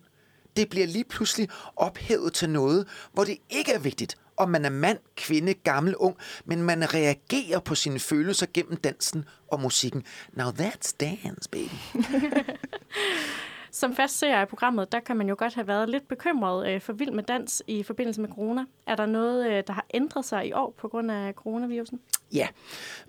det 0.58 0.70
bliver 0.70 0.88
lige 0.88 1.04
pludselig 1.04 1.50
ophævet 1.76 2.34
til 2.34 2.50
noget, 2.50 2.88
hvor 3.14 3.24
det 3.24 3.38
ikke 3.50 3.74
er 3.74 3.80
vigtigt, 3.80 4.16
om 4.38 4.50
man 4.50 4.66
er 4.66 4.70
mand, 4.70 4.98
kvinde, 5.16 5.54
gammel, 5.54 5.96
ung, 5.96 6.18
men 6.46 6.64
man 6.64 6.94
reagerer 6.94 7.60
på 7.60 7.76
sine 7.76 8.00
følelser 8.00 8.46
gennem 8.54 8.78
dansen 8.78 9.26
og 9.48 9.60
musikken. 9.62 10.04
Now 10.34 10.50
that's 10.50 10.96
dance, 11.00 11.50
baby. 11.52 11.76
Som 13.72 13.96
fast 13.96 14.20
ser 14.20 14.42
i 14.42 14.46
programmet, 14.46 14.92
der 14.92 15.00
kan 15.00 15.18
man 15.18 15.30
jo 15.30 15.36
godt 15.38 15.54
have 15.54 15.68
været 15.68 15.90
lidt 15.90 16.08
bekymret 16.08 16.70
øh, 16.70 16.82
for 16.82 16.94
vild 16.94 17.12
med 17.12 17.24
dans 17.24 17.64
i 17.68 17.84
forbindelse 17.84 18.22
med 18.22 18.30
corona. 18.30 18.66
Er 18.88 18.96
der 18.96 19.06
noget, 19.06 19.48
øh, 19.52 19.64
der 19.68 19.74
har 19.74 19.86
ændret 19.94 20.26
sig 20.26 20.48
i 20.48 20.54
år 20.54 20.74
på 20.78 20.88
grund 20.88 21.12
af 21.12 21.34
coronavirusen? 21.34 22.00
Ja, 22.32 22.48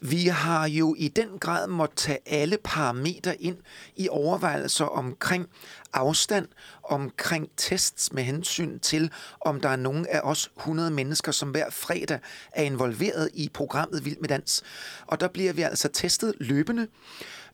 vi 0.00 0.26
har 0.26 0.68
jo 0.68 0.94
i 0.98 1.08
den 1.08 1.38
grad 1.38 1.66
måtte 1.68 1.96
tage 1.96 2.18
alle 2.26 2.58
parametre 2.64 3.42
ind 3.42 3.56
i 3.96 4.08
overvejelser 4.08 4.84
omkring 4.84 5.46
afstand, 5.92 6.48
omkring 6.82 7.50
tests 7.56 8.12
med 8.12 8.22
hensyn 8.22 8.78
til, 8.78 9.12
om 9.40 9.60
der 9.60 9.68
er 9.68 9.76
nogen 9.76 10.06
af 10.06 10.20
os 10.22 10.50
100 10.56 10.90
mennesker, 10.90 11.32
som 11.32 11.50
hver 11.50 11.70
fredag 11.70 12.18
er 12.52 12.62
involveret 12.62 13.30
i 13.34 13.50
programmet 13.54 14.04
Vild 14.04 14.18
med 14.20 14.28
Dans. 14.28 14.62
Og 15.06 15.20
der 15.20 15.28
bliver 15.28 15.52
vi 15.52 15.62
altså 15.62 15.88
testet 15.88 16.34
løbende. 16.40 16.88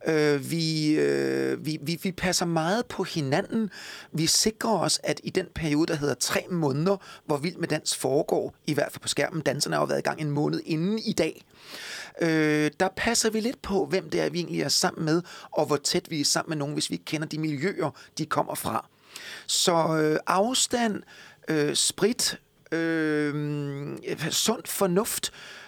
Øh, 0.06 0.50
vi, 0.50 0.94
øh, 0.98 1.66
vi, 1.66 1.78
vi, 1.82 1.98
vi 2.02 2.12
passer 2.12 2.46
meget 2.46 2.86
på 2.86 3.04
hinanden. 3.04 3.70
Vi 4.12 4.26
sikrer 4.26 4.78
os, 4.78 5.00
at 5.04 5.20
i 5.24 5.30
den 5.30 5.46
periode, 5.54 5.86
der 5.86 5.94
hedder 5.94 6.14
tre 6.14 6.44
måneder, 6.50 6.96
hvor 7.26 7.36
Vild 7.36 7.56
med 7.56 7.68
Dans 7.68 7.96
foregår, 7.96 8.54
i 8.66 8.74
hvert 8.74 8.92
fald 8.92 9.02
på 9.02 9.08
skærmen, 9.08 9.42
danserne 9.42 9.76
har 9.76 9.82
jo 9.82 9.86
været 9.86 9.98
i 9.98 10.02
gang 10.02 10.20
en 10.20 10.30
måned 10.30 10.60
inden 10.64 10.98
i 10.98 11.12
dag, 11.12 11.44
øh, 12.22 12.70
der 12.80 12.88
passer 12.96 13.30
vi 13.30 13.40
lidt 13.40 13.62
på, 13.62 13.86
hvem 13.86 14.10
det 14.10 14.20
er, 14.20 14.30
vi 14.30 14.38
egentlig 14.38 14.62
er 14.62 14.68
sammen 14.68 15.04
med, 15.04 15.22
og 15.50 15.66
hvor 15.66 15.76
tæt 15.76 16.10
vi 16.10 16.20
er 16.20 16.24
sammen 16.24 16.50
med 16.50 16.56
nogen, 16.56 16.74
hvis 16.74 16.90
vi 16.90 16.94
ikke 16.94 17.04
kender 17.04 17.26
de 17.26 17.38
miljøer, 17.38 17.90
de 18.18 18.26
kommer 18.26 18.54
fra. 18.54 18.88
Så 19.46 19.96
øh, 19.96 20.18
afstand, 20.26 21.02
øh, 21.48 21.74
sprit, 21.74 22.40
øh, 22.72 23.34
sund 24.30 24.62
fornuft, 24.66 25.30
øh, 25.30 25.65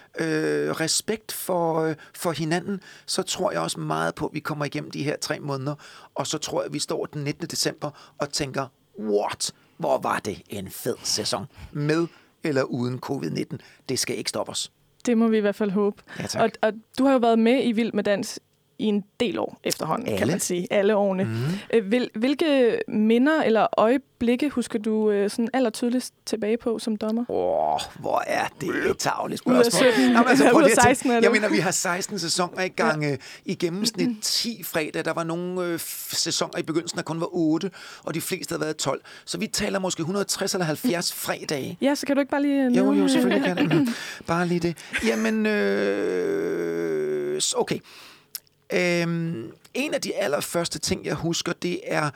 respekt 0.79 1.31
for, 1.31 1.79
øh, 1.79 1.95
for 2.15 2.31
hinanden, 2.31 2.81
så 3.05 3.21
tror 3.23 3.51
jeg 3.51 3.61
også 3.61 3.79
meget 3.79 4.15
på, 4.15 4.25
at 4.25 4.33
vi 4.33 4.39
kommer 4.39 4.65
igennem 4.65 4.91
de 4.91 5.03
her 5.03 5.17
tre 5.17 5.39
måneder, 5.39 5.75
og 6.15 6.27
så 6.27 6.37
tror 6.37 6.61
jeg, 6.61 6.65
at 6.65 6.73
vi 6.73 6.79
står 6.79 7.05
den 7.05 7.23
19. 7.23 7.47
december 7.47 8.13
og 8.17 8.29
tænker, 8.29 8.67
what? 8.99 9.51
Hvor 9.77 9.97
var 9.97 10.19
det 10.19 10.41
en 10.49 10.69
fed 10.69 10.95
sæson. 11.03 11.45
Med 11.71 12.07
eller 12.43 12.63
uden 12.63 12.99
covid-19. 13.05 13.57
Det 13.89 13.99
skal 13.99 14.17
ikke 14.17 14.29
stoppe 14.29 14.51
os. 14.51 14.71
Det 15.05 15.17
må 15.17 15.27
vi 15.27 15.37
i 15.37 15.39
hvert 15.39 15.55
fald 15.55 15.71
håbe. 15.71 16.03
Ja, 16.19 16.27
tak. 16.27 16.41
Og, 16.41 16.51
og 16.61 16.73
du 16.97 17.05
har 17.05 17.11
jo 17.11 17.17
været 17.17 17.39
med 17.39 17.63
i 17.63 17.71
Vild 17.71 17.93
med 17.93 18.03
Dans 18.03 18.39
i 18.79 18.85
en 18.85 19.03
del 19.19 19.39
år 19.39 19.59
efterhånden, 19.63 20.05
kan 20.05 20.15
Alle. 20.17 20.31
man 20.33 20.39
sige. 20.39 20.67
Alle 20.73 20.95
årene. 20.95 21.23
Mm. 21.23 21.81
Hvil, 21.87 22.09
hvilke 22.15 22.79
minder 22.87 23.41
eller 23.43 23.67
øjeblikke 23.77 24.49
husker 24.49 24.79
du 24.79 25.11
øh, 25.11 25.29
sådan 25.29 25.49
allertydeligst 25.53 26.13
tilbage 26.25 26.57
på 26.57 26.79
som 26.79 26.95
dommer? 26.97 27.25
Åh, 27.29 27.73
oh, 27.73 27.79
hvor 27.99 28.23
er 28.27 28.47
det 28.61 28.69
et 28.91 28.97
tavligt 28.97 29.41
Ud 29.45 29.53
af 29.55 29.65
spørgsmål. 29.65 29.91
17, 29.93 30.11
Nå, 30.11 30.19
men 30.19 30.27
altså, 30.27 30.43
eller 30.43 30.51
prøv 30.53 30.57
ud 30.59 30.63
af 30.63 30.67
lige 30.67 30.71
at 30.79 30.83
tænke- 30.85 30.95
16, 30.95 31.11
eller? 31.11 31.21
Jeg 31.29 31.31
mener, 31.31 31.49
vi 31.49 31.57
har 31.59 31.71
16 31.71 32.19
sæsoner 32.19 32.61
i 32.63 32.67
gang. 32.67 33.03
Ja. 33.03 33.15
I 33.45 33.55
gennemsnit 33.55 34.09
10 34.21 34.63
fredag. 34.63 35.05
Der 35.05 35.13
var 35.13 35.23
nogle 35.23 35.65
øh, 35.65 35.79
sæsoner 36.11 36.57
i 36.59 36.63
begyndelsen, 36.63 36.97
der 36.97 37.03
kun 37.03 37.19
var 37.21 37.29
8, 37.31 37.71
og 38.03 38.13
de 38.13 38.21
fleste 38.21 38.51
havde 38.53 38.61
været 38.61 38.77
12. 38.77 39.01
Så 39.25 39.37
vi 39.37 39.47
taler 39.47 39.79
måske 39.79 39.99
160 40.01 40.53
eller 40.53 40.65
70 40.65 41.13
fredage. 41.13 41.77
Ja, 41.81 41.95
så 41.95 42.05
kan 42.05 42.15
du 42.15 42.19
ikke 42.19 42.31
bare 42.31 42.41
lige 42.41 42.63
Jo, 42.77 42.93
jo, 42.93 43.03
øh, 43.03 43.09
selvfølgelig 43.09 43.45
kan 43.47 43.57
det. 43.57 43.75
Mhm. 43.75 43.87
Bare 44.27 44.47
lige 44.47 44.59
det. 44.59 44.77
Jamen, 45.05 45.45
øh, 45.45 47.41
okay. 47.57 47.79
Øhm, 48.73 49.51
en 49.73 49.93
af 49.93 50.01
de 50.01 50.15
allerførste 50.15 50.79
ting, 50.79 51.05
jeg 51.05 51.15
husker, 51.15 51.53
det 51.53 51.79
er, 51.83 52.09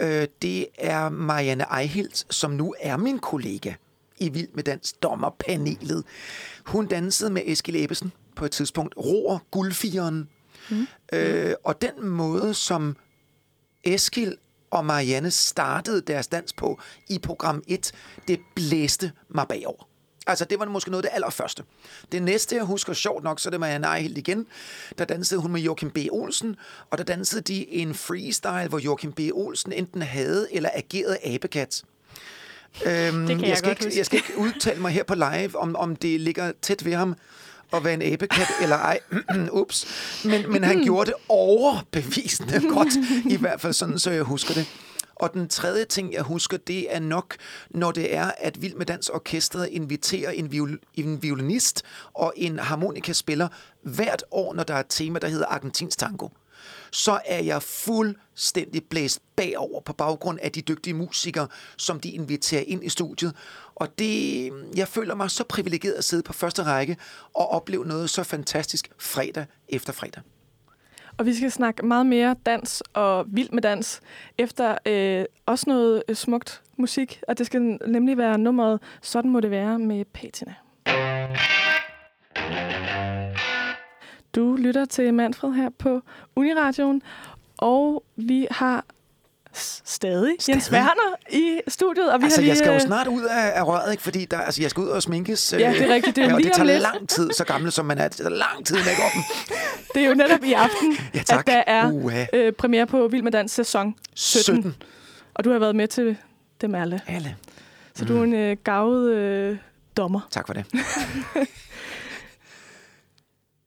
øh, 0.00 0.28
det 0.42 0.66
er 0.78 1.08
Marianne 1.08 1.64
Eihilt, 1.80 2.26
som 2.30 2.50
nu 2.50 2.74
er 2.80 2.96
min 2.96 3.18
kollega 3.18 3.72
i 4.18 4.28
Vild 4.28 4.48
med 4.54 4.62
Dans 4.62 4.92
dommerpanelet. 4.92 6.04
Hun 6.66 6.86
dansede 6.86 7.30
med 7.30 7.42
Eskil 7.44 7.76
Ebbesen 7.76 8.12
på 8.36 8.44
et 8.44 8.50
tidspunkt. 8.50 8.94
Roer 8.96 9.38
guldfigeren. 9.50 10.28
Mm. 10.70 10.86
Øh, 11.12 11.54
og 11.64 11.82
den 11.82 12.08
måde, 12.08 12.54
som 12.54 12.96
Eskil 13.84 14.36
og 14.70 14.86
Marianne 14.86 15.30
startede 15.30 16.00
deres 16.00 16.26
dans 16.26 16.52
på 16.52 16.80
i 17.08 17.18
program 17.18 17.62
1, 17.66 17.92
det 18.28 18.40
blæste 18.54 19.12
mig 19.28 19.48
bagover. 19.48 19.88
Altså, 20.26 20.44
det 20.44 20.58
var 20.58 20.64
måske 20.66 20.90
noget 20.90 21.04
af 21.04 21.10
det 21.10 21.14
allerførste. 21.14 21.62
Det 22.12 22.22
næste, 22.22 22.56
jeg 22.56 22.64
husker 22.64 22.92
sjovt 22.92 23.24
nok, 23.24 23.40
så 23.40 23.50
det 23.50 23.60
Marianne 23.60 23.96
Eihilt 23.96 24.18
igen. 24.18 24.46
Der 24.98 25.04
dansede 25.04 25.40
hun 25.40 25.52
med 25.52 25.60
Joachim 25.60 25.90
B. 25.90 25.98
Olsen, 26.12 26.56
og 26.90 26.98
der 26.98 27.04
dansede 27.04 27.40
de 27.42 27.68
en 27.74 27.94
freestyle, 27.94 28.68
hvor 28.68 28.78
Joachim 28.78 29.12
B. 29.12 29.20
Olsen 29.32 29.72
enten 29.72 30.02
havde 30.02 30.48
eller 30.52 30.70
agerede 30.74 31.18
abekat. 31.24 31.82
Øhm, 32.86 33.26
Det 33.26 33.38
kan 33.38 33.48
jeg 33.48 33.58
skal 33.58 33.70
godt 33.70 33.78
ikke, 33.78 33.84
huske. 33.84 33.98
jeg 33.98 34.06
skal 34.06 34.16
ikke 34.16 34.38
udtale 34.38 34.80
mig 34.80 34.92
her 34.92 35.02
på 35.04 35.14
live, 35.14 35.58
om, 35.58 35.76
om 35.76 35.96
det 35.96 36.20
ligger 36.20 36.52
tæt 36.62 36.84
ved 36.84 36.94
ham 36.94 37.14
at 37.72 37.84
være 37.84 37.94
en 37.94 38.02
abekat 38.12 38.48
eller 38.62 38.76
ej. 38.76 38.98
Ups. 39.60 39.86
Men, 40.24 40.52
men 40.52 40.64
han 40.64 40.82
gjorde 40.82 41.06
det 41.06 41.14
overbevisende 41.28 42.60
godt, 42.68 42.92
i 43.30 43.36
hvert 43.36 43.60
fald 43.60 43.72
sådan, 43.72 43.98
så 43.98 44.10
jeg 44.10 44.22
husker 44.22 44.54
det. 44.54 44.66
Og 45.16 45.34
den 45.34 45.48
tredje 45.48 45.84
ting, 45.84 46.12
jeg 46.12 46.22
husker, 46.22 46.56
det 46.56 46.94
er 46.94 47.00
nok, 47.00 47.36
når 47.70 47.92
det 47.92 48.14
er, 48.14 48.30
at 48.38 48.62
Vild 48.62 48.74
med 48.74 48.86
Dans 48.86 49.08
Orkestret 49.08 49.68
inviterer 49.68 50.30
en, 50.30 50.52
viol, 50.52 50.78
en 50.94 51.22
violinist 51.22 51.82
og 52.14 52.32
en 52.36 52.58
harmonikaspiller 52.58 53.48
hvert 53.82 54.24
år, 54.30 54.54
når 54.54 54.62
der 54.62 54.74
er 54.74 54.80
et 54.80 54.86
tema, 54.88 55.18
der 55.18 55.28
hedder 55.28 55.46
Argentins 55.46 55.96
Tango 55.96 56.28
så 56.90 57.20
er 57.24 57.42
jeg 57.42 57.62
fuldstændig 57.62 58.84
blæst 58.84 59.20
bagover 59.36 59.80
på 59.80 59.92
baggrund 59.92 60.38
af 60.42 60.52
de 60.52 60.62
dygtige 60.62 60.94
musikere, 60.94 61.48
som 61.76 62.00
de 62.00 62.10
inviterer 62.10 62.62
ind 62.66 62.84
i 62.84 62.88
studiet. 62.88 63.34
Og 63.74 63.98
det, 63.98 64.52
jeg 64.76 64.88
føler 64.88 65.14
mig 65.14 65.30
så 65.30 65.44
privilegeret 65.44 65.92
at 65.92 66.04
sidde 66.04 66.22
på 66.22 66.32
første 66.32 66.62
række 66.62 66.96
og 67.34 67.48
opleve 67.48 67.84
noget 67.84 68.10
så 68.10 68.22
fantastisk 68.22 68.90
fredag 68.98 69.46
efter 69.68 69.92
fredag. 69.92 70.22
Og 71.18 71.26
vi 71.26 71.34
skal 71.34 71.50
snakke 71.50 71.86
meget 71.86 72.06
mere 72.06 72.36
dans 72.46 72.82
og 72.94 73.24
vild 73.28 73.50
med 73.50 73.62
dans, 73.62 74.00
efter 74.38 74.78
øh, 74.86 75.24
også 75.46 75.64
noget 75.68 76.02
øh, 76.08 76.16
smukt 76.16 76.62
musik, 76.76 77.20
og 77.28 77.38
det 77.38 77.46
skal 77.46 77.78
nemlig 77.86 78.18
være 78.18 78.38
nummeret 78.38 78.80
Sådan 79.02 79.30
må 79.30 79.40
det 79.40 79.50
være 79.50 79.78
med 79.78 80.04
Patina. 80.04 80.54
Du 84.34 84.56
lytter 84.56 84.84
til 84.84 85.14
Manfred 85.14 85.52
her 85.52 85.68
på 85.78 86.00
Uniradioen, 86.36 87.02
og 87.58 88.04
vi 88.16 88.46
har 88.50 88.84
s- 89.56 89.82
stadig, 89.84 90.34
Jens 90.48 90.64
Stadig? 90.64 90.82
Werner 90.84 91.16
i 91.30 91.60
studiet. 91.68 92.12
Og 92.12 92.20
vi 92.20 92.24
Altså, 92.24 92.40
har 92.40 92.42
lige, 92.42 92.48
jeg 92.50 92.56
skal 92.56 92.68
jo 92.68 92.74
øh, 92.74 92.80
snart 92.80 93.06
ud 93.06 93.22
af, 93.22 93.52
af 93.58 93.66
røret, 93.66 93.90
ikke? 93.92 94.02
fordi 94.02 94.24
der, 94.24 94.38
altså, 94.38 94.62
jeg 94.62 94.70
skal 94.70 94.80
ud 94.82 94.88
og 94.88 95.02
sminkes. 95.02 95.52
Ja, 95.58 95.72
det 95.78 95.82
er 95.90 95.94
rigtigt. 95.94 96.16
Det 96.16 96.24
er 96.24 96.28
ja, 96.28 96.34
og 96.34 96.42
det 96.42 96.52
tager 96.52 96.66
lidt. 96.66 96.82
lang 96.82 97.08
tid, 97.08 97.30
så 97.32 97.44
gammel 97.44 97.72
som 97.72 97.86
man 97.86 97.98
er. 97.98 98.08
Det 98.08 98.16
tager 98.16 98.30
lang 98.30 98.66
tid 98.66 98.76
med 98.76 98.84
op. 99.04 99.22
Det 99.96 100.04
er 100.04 100.08
jo 100.08 100.14
netop 100.14 100.44
i 100.44 100.52
aften, 100.52 100.96
Ja, 101.14 101.22
tak. 101.22 101.38
at 101.38 101.46
der 101.46 101.62
er 101.66 101.92
Uha. 101.92 102.26
øh, 102.32 102.52
premiere 102.52 102.86
på 102.86 103.08
Vild 103.08 103.22
med 103.22 103.32
Dans 103.32 103.52
sæson 103.52 103.94
17. 104.14 104.62
17. 104.62 104.82
Og 105.34 105.44
du 105.44 105.52
har 105.52 105.58
været 105.58 105.76
med 105.76 105.88
til 105.88 106.16
dem 106.60 106.74
alle. 106.74 107.00
Alle. 107.06 107.36
Så 107.94 108.04
du 108.04 108.18
er 108.18 108.24
en 108.24 108.32
øh, 108.34 108.56
gavet 108.64 109.12
øh, 109.14 109.56
dommer. 109.96 110.20
Tak 110.30 110.46
for 110.46 110.54
det. 110.54 110.64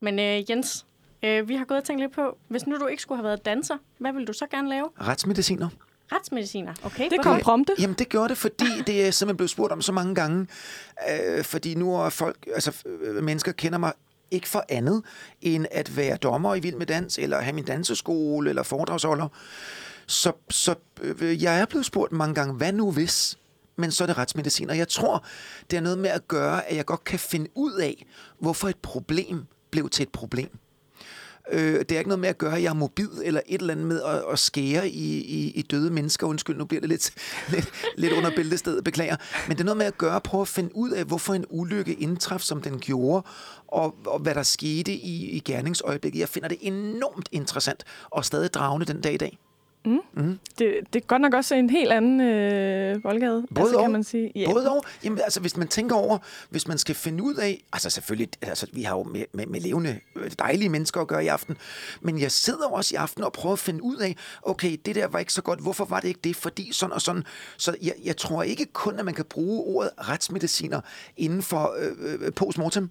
Men 0.01 0.19
øh, 0.19 0.50
Jens, 0.50 0.86
øh, 1.24 1.50
vi 1.50 1.55
har 1.55 1.65
gået 1.65 1.77
og 1.79 1.83
tænkt 1.83 2.01
lidt 2.01 2.12
på, 2.12 2.38
hvis 2.48 2.67
nu 2.67 2.77
du 2.77 2.88
ikke 2.88 3.01
skulle 3.01 3.17
have 3.17 3.27
været 3.27 3.45
danser, 3.45 3.77
hvad 3.98 4.13
ville 4.13 4.25
du 4.27 4.33
så 4.33 4.45
gerne 4.51 4.69
lave? 4.69 4.89
Retsmediciner. 5.01 5.69
Retsmediciner, 6.12 6.74
okay? 6.83 7.09
Det 7.09 7.21
kom 7.24 7.39
prompte. 7.39 7.74
Jamen, 7.79 7.95
det 8.00 8.09
gjorde 8.09 8.29
det, 8.29 8.38
fordi 8.38 8.65
det 8.88 9.07
er 9.07 9.12
simpelthen 9.12 9.38
blevet 9.38 9.50
spurgt 9.50 9.74
om 9.74 9.81
så 9.81 9.91
mange 9.91 10.15
gange. 10.15 10.48
Øh, 11.09 11.43
fordi 11.43 11.75
nu 11.75 11.95
er 11.95 12.09
folk, 12.09 12.48
altså 12.53 12.83
øh, 12.86 13.24
mennesker 13.24 13.51
kender 13.51 13.77
mig 13.77 13.93
ikke 14.31 14.50
for 14.50 14.65
andet, 14.69 15.03
end 15.41 15.65
at 15.71 15.98
være 15.98 16.17
dommer 16.17 16.55
i 16.55 16.59
Vild 16.59 16.75
med 16.75 16.86
Dans, 16.86 17.17
eller 17.17 17.41
have 17.41 17.53
min 17.53 17.65
danseskole, 17.65 18.50
eller 18.50 18.63
foredragsholder. 18.63 19.27
Så, 20.07 20.31
så 20.50 20.75
øh, 21.01 21.43
jeg 21.43 21.59
er 21.59 21.65
blevet 21.65 21.86
spurgt 21.86 22.12
mange 22.12 22.36
gange, 22.36 22.53
hvad 22.53 22.74
nu 22.74 22.91
hvis? 22.91 23.38
Men 23.75 23.91
så 23.91 24.03
er 24.03 24.05
det 24.05 24.17
retsmedicin, 24.17 24.69
og 24.69 24.77
jeg 24.77 24.88
tror, 24.88 25.25
det 25.71 25.77
er 25.77 25.81
noget 25.81 25.98
med 25.98 26.09
at 26.09 26.27
gøre, 26.27 26.65
at 26.65 26.75
jeg 26.75 26.86
godt 26.86 27.03
kan 27.03 27.19
finde 27.19 27.50
ud 27.55 27.74
af, 27.74 28.05
hvorfor 28.39 28.69
et 28.69 28.77
problem 28.77 29.45
blev 29.71 29.89
til 29.89 30.03
et 30.03 30.09
problem. 30.09 30.59
Øh, 31.51 31.79
det 31.79 31.91
er 31.91 31.98
ikke 31.98 32.10
noget 32.10 32.20
med 32.20 32.29
at 32.29 32.38
gøre, 32.38 32.56
at 32.56 32.63
jeg 32.63 32.70
er 32.70 32.74
mobil 32.74 33.10
eller 33.24 33.41
et 33.46 33.62
eller 33.62 33.74
andet 33.74 33.88
med 33.88 34.01
at, 34.01 34.24
at 34.32 34.39
skære 34.39 34.89
i, 34.89 35.18
i, 35.18 35.51
i 35.51 35.62
døde 35.62 35.91
mennesker. 35.91 36.27
Undskyld, 36.27 36.58
nu 36.58 36.65
bliver 36.65 36.82
det 36.82 36.89
lidt, 36.89 37.12
lidt, 37.50 37.72
lidt 38.01 38.13
under 38.13 38.32
bæltestedet, 38.36 38.84
beklager. 38.84 39.15
Men 39.48 39.58
det 39.58 39.62
er 39.62 39.65
noget 39.65 39.77
med 39.77 39.86
at 39.86 39.98
gøre, 39.98 40.22
prøve 40.22 40.41
at 40.41 40.48
finde 40.48 40.75
ud 40.75 40.91
af, 40.91 41.06
hvorfor 41.06 41.34
en 41.34 41.46
ulykke 41.50 41.94
indtraf, 41.94 42.41
som 42.41 42.62
den 42.62 42.79
gjorde, 42.79 43.25
og, 43.68 43.96
og 44.06 44.20
hvad 44.20 44.36
der 44.36 44.44
skete 44.44 44.91
i, 44.94 45.29
i 45.29 45.39
gerningsøjeblikket. 45.39 46.20
Jeg 46.20 46.29
finder 46.29 46.50
det 46.50 46.58
enormt 46.62 47.29
interessant 47.32 47.84
og 48.10 48.25
stadig 48.25 48.53
dragende 48.53 48.86
den 48.86 49.01
dag 49.01 49.13
i 49.13 49.18
dag. 49.18 49.39
Det, 49.86 50.79
det 50.93 51.01
er 51.01 51.05
godt 51.07 51.21
nok 51.21 51.33
også 51.33 51.55
en 51.55 51.69
helt 51.69 51.91
anden 51.91 52.21
øh, 52.21 53.01
boldgade, 53.01 53.45
Både 53.55 53.67
altså, 53.67 53.81
kan 53.81 53.91
man 53.91 54.03
sige. 54.03 54.31
Ja. 54.36 54.45
Både 54.51 54.69
og. 54.69 54.83
Jamen, 55.03 55.19
altså, 55.19 55.39
hvis 55.39 55.57
man 55.57 55.67
tænker 55.67 55.95
over, 55.95 56.17
hvis 56.50 56.67
man 56.67 56.77
skal 56.77 56.95
finde 56.95 57.24
ud 57.24 57.36
af... 57.36 57.63
Altså, 57.74 57.89
selvfølgelig, 57.89 58.29
altså, 58.41 58.67
vi 58.74 58.83
har 58.83 58.98
jo 58.98 59.03
med, 59.03 59.24
med, 59.33 59.45
med 59.45 59.62
levende, 59.62 60.00
øh, 60.15 60.31
dejlige 60.39 60.69
mennesker 60.69 61.01
at 61.01 61.07
gøre 61.07 61.24
i 61.25 61.27
aften. 61.27 61.57
Men 62.01 62.19
jeg 62.19 62.31
sidder 62.31 62.67
også 62.67 62.95
i 62.95 62.98
aften 62.98 63.24
og 63.24 63.33
prøver 63.33 63.53
at 63.53 63.59
finde 63.59 63.83
ud 63.83 63.95
af, 63.98 64.15
okay, 64.41 64.77
det 64.86 64.95
der 64.95 65.07
var 65.07 65.19
ikke 65.19 65.33
så 65.33 65.41
godt. 65.41 65.59
Hvorfor 65.59 65.86
var 65.86 66.00
det 66.00 66.07
ikke 66.07 66.19
det? 66.24 66.36
Fordi 66.36 66.74
sådan 66.74 66.93
og 66.93 67.01
sådan. 67.01 67.24
Så 67.57 67.75
jeg, 67.81 67.93
jeg 68.03 68.17
tror 68.17 68.43
ikke 68.43 68.65
kun, 68.65 69.00
at 69.00 69.05
man 69.05 69.13
kan 69.13 69.25
bruge 69.25 69.75
ordet 69.75 69.91
retsmediciner 70.09 70.81
inden 71.17 71.41
for 71.41 71.75
øh, 71.79 72.13
øh, 72.21 72.33
postmortem. 72.33 72.89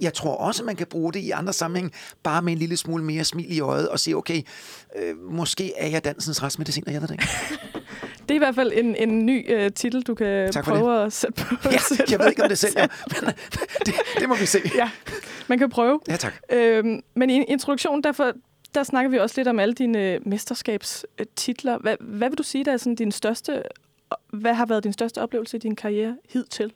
Jeg 0.00 0.14
tror 0.14 0.36
også, 0.36 0.64
man 0.64 0.76
kan 0.76 0.86
bruge 0.86 1.12
det 1.12 1.20
i 1.20 1.30
andre 1.30 1.52
sammenhæng, 1.52 1.92
bare 2.22 2.42
med 2.42 2.52
en 2.52 2.58
lille 2.58 2.76
smule 2.76 3.04
mere 3.04 3.24
smil 3.24 3.56
i 3.56 3.60
øjet 3.60 3.88
og 3.88 4.00
sige, 4.00 4.16
okay, 4.16 4.42
øh, 4.96 5.16
måske 5.30 5.72
er 5.76 5.88
jeg 5.88 6.04
dansens 6.04 6.42
retsmediciner, 6.42 6.92
jeg 6.92 7.00
ved 7.00 7.08
det 7.08 7.14
ikke. 7.14 7.28
Det 8.28 8.30
er 8.30 8.34
i 8.34 8.38
hvert 8.38 8.54
fald 8.54 8.72
en, 8.74 8.96
en 8.96 9.26
ny 9.26 9.54
øh, 9.54 9.72
titel, 9.72 10.02
du 10.02 10.14
kan 10.14 10.52
prøve 10.64 11.04
at 11.04 11.12
sætte 11.12 11.44
på. 11.44 11.54
Ja, 11.64 11.78
sætte 11.88 12.12
jeg 12.12 12.18
ved 12.18 12.28
ikke, 12.28 12.42
om 12.42 12.48
det 12.48 12.58
sælger, 12.58 12.86
men 13.06 13.34
det, 13.86 13.94
det 14.20 14.28
må 14.28 14.34
vi 14.34 14.46
se. 14.46 14.58
Ja, 14.74 14.90
man 15.46 15.58
kan 15.58 15.70
prøve. 15.70 16.00
Ja, 16.08 16.16
tak. 16.16 16.34
Øhm, 16.52 17.00
men 17.14 17.30
i 17.30 17.44
introduktionen, 17.44 18.04
derfor, 18.04 18.32
der 18.74 18.82
snakker 18.82 19.10
vi 19.10 19.18
også 19.18 19.34
lidt 19.36 19.48
om 19.48 19.58
alle 19.58 19.74
dine 19.74 20.18
mesterskabstitler. 20.18 21.78
Hvad, 21.78 21.96
hvad 22.00 22.28
vil 22.28 22.38
du 22.38 22.42
sige, 22.42 22.64
der 22.64 22.72
er 22.72 22.76
sådan 22.76 22.94
din 22.94 23.12
største, 23.12 23.62
hvad 24.32 24.54
har 24.54 24.66
været 24.66 24.84
din 24.84 24.92
største 24.92 25.22
oplevelse 25.22 25.56
i 25.56 25.60
din 25.60 25.76
karriere 25.76 26.16
hidtil? 26.28 26.72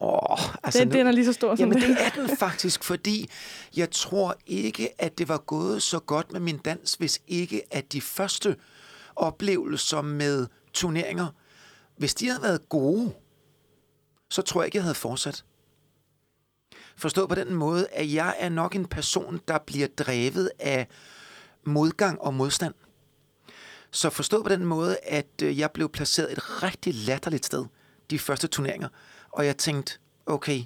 Åh, 0.00 0.54
altså 0.62 0.78
Den, 0.78 0.88
nu, 0.88 0.94
den 0.94 1.06
er 1.06 1.12
lige 1.12 1.24
så 1.24 1.32
stor 1.32 1.56
som 1.56 1.58
Jamen, 1.72 1.82
det. 1.82 1.96
er 2.00 2.10
den 2.10 2.36
faktisk, 2.36 2.84
fordi 2.84 3.30
jeg 3.76 3.90
tror 3.90 4.36
ikke, 4.46 5.02
at 5.02 5.18
det 5.18 5.28
var 5.28 5.38
gået 5.38 5.82
så 5.82 5.98
godt 5.98 6.32
med 6.32 6.40
min 6.40 6.58
dans, 6.58 6.94
hvis 6.94 7.20
ikke 7.26 7.62
at 7.70 7.92
de 7.92 8.00
første 8.00 8.56
oplevelser 9.16 10.02
med 10.02 10.46
turneringer, 10.72 11.26
hvis 11.96 12.14
de 12.14 12.28
havde 12.28 12.42
været 12.42 12.68
gode, 12.68 13.12
så 14.30 14.42
tror 14.42 14.60
jeg 14.60 14.66
ikke, 14.66 14.76
jeg 14.76 14.84
havde 14.84 14.94
fortsat. 14.94 15.44
Forstået 16.96 17.28
på 17.28 17.34
den 17.34 17.54
måde, 17.54 17.86
at 17.92 18.12
jeg 18.12 18.36
er 18.38 18.48
nok 18.48 18.74
en 18.74 18.86
person, 18.86 19.40
der 19.48 19.58
bliver 19.58 19.88
drevet 19.98 20.50
af 20.58 20.88
modgang 21.64 22.20
og 22.20 22.34
modstand. 22.34 22.74
Så 23.90 24.10
forstået 24.10 24.42
på 24.42 24.48
den 24.48 24.64
måde, 24.64 24.96
at 25.02 25.42
øh, 25.42 25.58
jeg 25.58 25.70
blev 25.70 25.88
placeret 25.88 26.32
et 26.32 26.62
rigtig 26.62 26.94
latterligt 26.94 27.46
sted 27.46 27.64
de 28.10 28.18
første 28.18 28.46
turneringer. 28.46 28.88
Og 29.32 29.46
jeg 29.46 29.56
tænkte, 29.56 29.98
okay, 30.26 30.62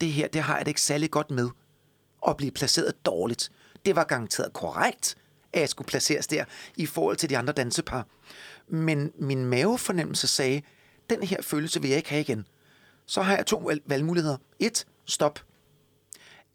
det 0.00 0.12
her, 0.12 0.28
det 0.28 0.42
har 0.42 0.56
jeg 0.56 0.66
det 0.66 0.70
ikke 0.70 0.80
særlig 0.80 1.10
godt 1.10 1.30
med 1.30 1.48
at 2.28 2.36
blive 2.36 2.52
placeret 2.52 3.06
dårligt. 3.06 3.52
Det 3.86 3.96
var 3.96 4.04
garanteret 4.04 4.52
korrekt, 4.52 5.16
at 5.52 5.60
jeg 5.60 5.68
skulle 5.68 5.88
placeres 5.88 6.26
der 6.26 6.44
i 6.76 6.86
forhold 6.86 7.16
til 7.16 7.30
de 7.30 7.38
andre 7.38 7.52
dansepar. 7.52 8.06
Men 8.68 9.12
min 9.18 9.44
mavefornemmelse 9.44 10.26
sagde, 10.26 10.62
den 11.10 11.22
her 11.22 11.42
følelse 11.42 11.80
vil 11.80 11.88
jeg 11.90 11.96
ikke 11.96 12.10
have 12.10 12.20
igen. 12.20 12.46
Så 13.06 13.22
har 13.22 13.36
jeg 13.36 13.46
to 13.46 13.70
valgmuligheder. 13.86 14.36
Et, 14.58 14.86
stop. 15.04 15.40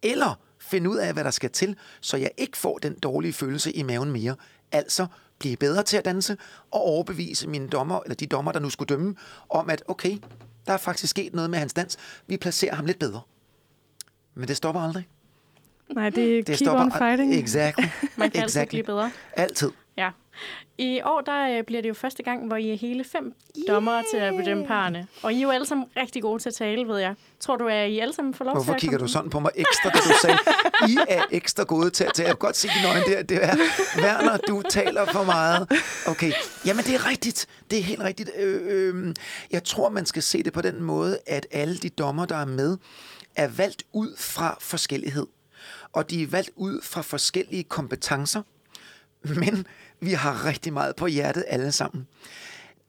Eller 0.02 0.40
finde 0.60 0.90
ud 0.90 0.98
af, 0.98 1.14
hvad 1.14 1.24
der 1.24 1.32
skal 1.32 1.50
til, 1.50 1.76
så 2.02 2.18
jeg 2.18 2.32
ikke 2.38 2.58
får 2.58 2.78
den 2.78 3.00
dårlige 3.00 3.34
følelse 3.34 3.72
i 3.72 3.84
maven 3.84 4.12
mere. 4.12 4.36
Altså 4.72 5.08
blive 5.42 5.58
bedre 5.58 5.84
til 5.84 5.98
at 5.98 6.06
danse 6.06 6.38
og 6.72 6.82
overbevise 6.82 7.48
mine 7.50 7.68
dommer, 7.68 8.00
eller 8.06 8.16
de 8.16 8.26
dommer, 8.26 8.52
der 8.52 8.60
nu 8.60 8.70
skulle 8.70 8.88
dømme, 8.88 9.16
om 9.50 9.70
at 9.70 9.84
okay, 9.88 10.18
der 10.68 10.74
er 10.74 10.78
faktisk 10.78 11.10
sket 11.10 11.34
noget 11.34 11.50
med 11.50 11.60
hans 11.60 11.74
dans. 11.74 11.98
Vi 12.28 12.38
placerer 12.38 12.76
ham 12.76 12.86
lidt 12.86 13.00
bedre. 13.00 13.22
Men 14.36 14.48
det 14.48 14.58
stopper 14.58 14.82
aldrig. 14.82 15.08
Nej, 15.90 16.10
det 16.10 16.24
er 16.24 16.36
Det 16.36 16.46
keep 16.46 16.58
stopper 16.58 16.84
on 16.86 16.92
fighting. 16.92 17.36
Exactly. 17.36 17.84
Man 18.18 18.32
kan 18.32 18.42
altid 18.42 18.62
exactly. 18.62 18.76
blive 18.76 18.84
bedre. 18.84 19.12
Altid. 19.34 19.72
Ja. 19.98 20.10
I 20.78 21.02
år 21.02 21.22
der 21.22 21.58
øh, 21.58 21.64
bliver 21.64 21.82
det 21.82 21.90
jo 21.90 21.94
første 21.94 22.24
gang, 22.24 22.48
hvor 22.48 22.56
I 22.56 22.72
er 22.72 22.78
hele 22.78 23.04
fem 23.04 23.34
yeah. 23.58 23.76
dommere 23.76 24.04
til 24.12 24.18
at 24.18 24.34
bedømme 24.34 24.66
parerne. 24.68 25.08
Og 25.24 25.34
I 25.34 25.38
er 25.38 25.42
jo 25.42 25.50
alle 25.50 25.66
sammen 25.66 25.88
rigtig 25.98 26.22
gode 26.22 26.42
til 26.42 26.50
at 26.50 26.56
tale, 26.56 26.88
ved 26.88 27.00
jeg. 27.00 27.16
Tror 27.40 27.56
du, 27.56 27.68
at 27.68 27.90
I 27.90 28.00
alle 28.00 28.14
sammen 28.14 28.34
får 28.34 28.46
lov 28.46 28.54
Hvorfor 28.54 28.72
til 28.72 28.76
at 28.76 28.82
kigger 28.82 28.98
komme? 28.98 29.08
du 29.08 29.12
sådan 29.12 29.30
på 29.30 29.40
mig 29.40 29.52
ekstra, 29.56 29.90
da 29.90 29.98
du 29.98 30.14
sagde, 30.22 30.38
I 30.90 30.98
er 31.10 31.24
ekstra 31.32 31.64
gode 31.64 31.90
til 31.90 32.04
at 32.04 32.14
tale? 32.14 32.28
Jeg 32.28 32.36
kan 32.36 32.40
godt 32.40 32.58
se 32.58 32.68
dine 32.68 32.88
øjne 32.88 33.06
der. 33.06 33.24
Det 33.24 33.44
er, 33.44 33.56
Werner, 33.98 34.38
du 34.38 34.62
taler 34.70 35.06
for 35.06 35.24
meget. 35.24 35.68
Okay, 36.08 36.32
jamen 36.66 36.86
det 36.86 36.96
er 36.96 37.08
rigtigt. 37.08 37.48
Det 37.72 37.80
er 37.80 37.84
helt 37.84 38.02
rigtigt. 38.02 38.30
Øh, 38.38 38.62
øh, 38.64 39.16
jeg 39.52 39.64
tror, 39.64 39.90
man 39.90 40.06
skal 40.06 40.24
se 40.24 40.44
det 40.44 40.54
på 40.54 40.62
den 40.62 40.84
måde, 40.84 41.20
at 41.28 41.48
alle 41.52 41.78
de 41.78 41.90
dommer, 41.90 42.26
der 42.26 42.36
er 42.36 42.46
med, 42.46 42.78
er 43.36 43.48
valgt 43.48 43.84
ud 43.94 44.16
fra 44.18 44.58
forskellighed. 44.62 45.28
Og 45.94 46.10
de 46.10 46.24
er 46.24 46.28
valgt 46.28 46.50
ud 46.56 46.82
fra 46.84 47.02
forskellige 47.02 47.64
kompetencer. 47.64 48.42
Men 49.24 49.68
vi 50.00 50.12
har 50.12 50.46
rigtig 50.46 50.74
meget 50.74 50.96
på 50.96 51.08
hjertet 51.08 51.46
alle 51.48 51.72
sammen. 51.72 52.08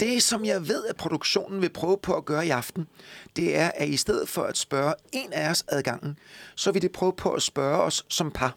Det, 0.00 0.22
som 0.22 0.44
jeg 0.44 0.68
ved, 0.68 0.86
at 0.86 0.96
produktionen 0.96 1.62
vil 1.62 1.70
prøve 1.70 1.98
på 2.02 2.14
at 2.14 2.24
gøre 2.24 2.46
i 2.46 2.50
aften, 2.50 2.86
det 3.36 3.56
er, 3.56 3.70
at 3.74 3.88
i 3.88 3.96
stedet 3.96 4.28
for 4.28 4.42
at 4.42 4.56
spørge 4.56 4.94
en 5.12 5.32
af 5.32 5.50
os 5.50 5.64
adgangen, 5.68 6.18
så 6.54 6.72
vil 6.72 6.82
det 6.82 6.92
prøve 6.92 7.12
på 7.12 7.32
at 7.32 7.42
spørge 7.42 7.82
os 7.82 8.04
som 8.08 8.30
par. 8.30 8.56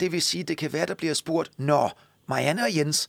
Det 0.00 0.12
vil 0.12 0.22
sige, 0.22 0.44
det 0.44 0.58
kan 0.58 0.72
være, 0.72 0.86
der 0.86 0.94
bliver 0.94 1.14
spurgt, 1.14 1.50
Nå, 1.56 1.90
Marianne 2.28 2.62
og 2.62 2.76
Jens, 2.76 3.08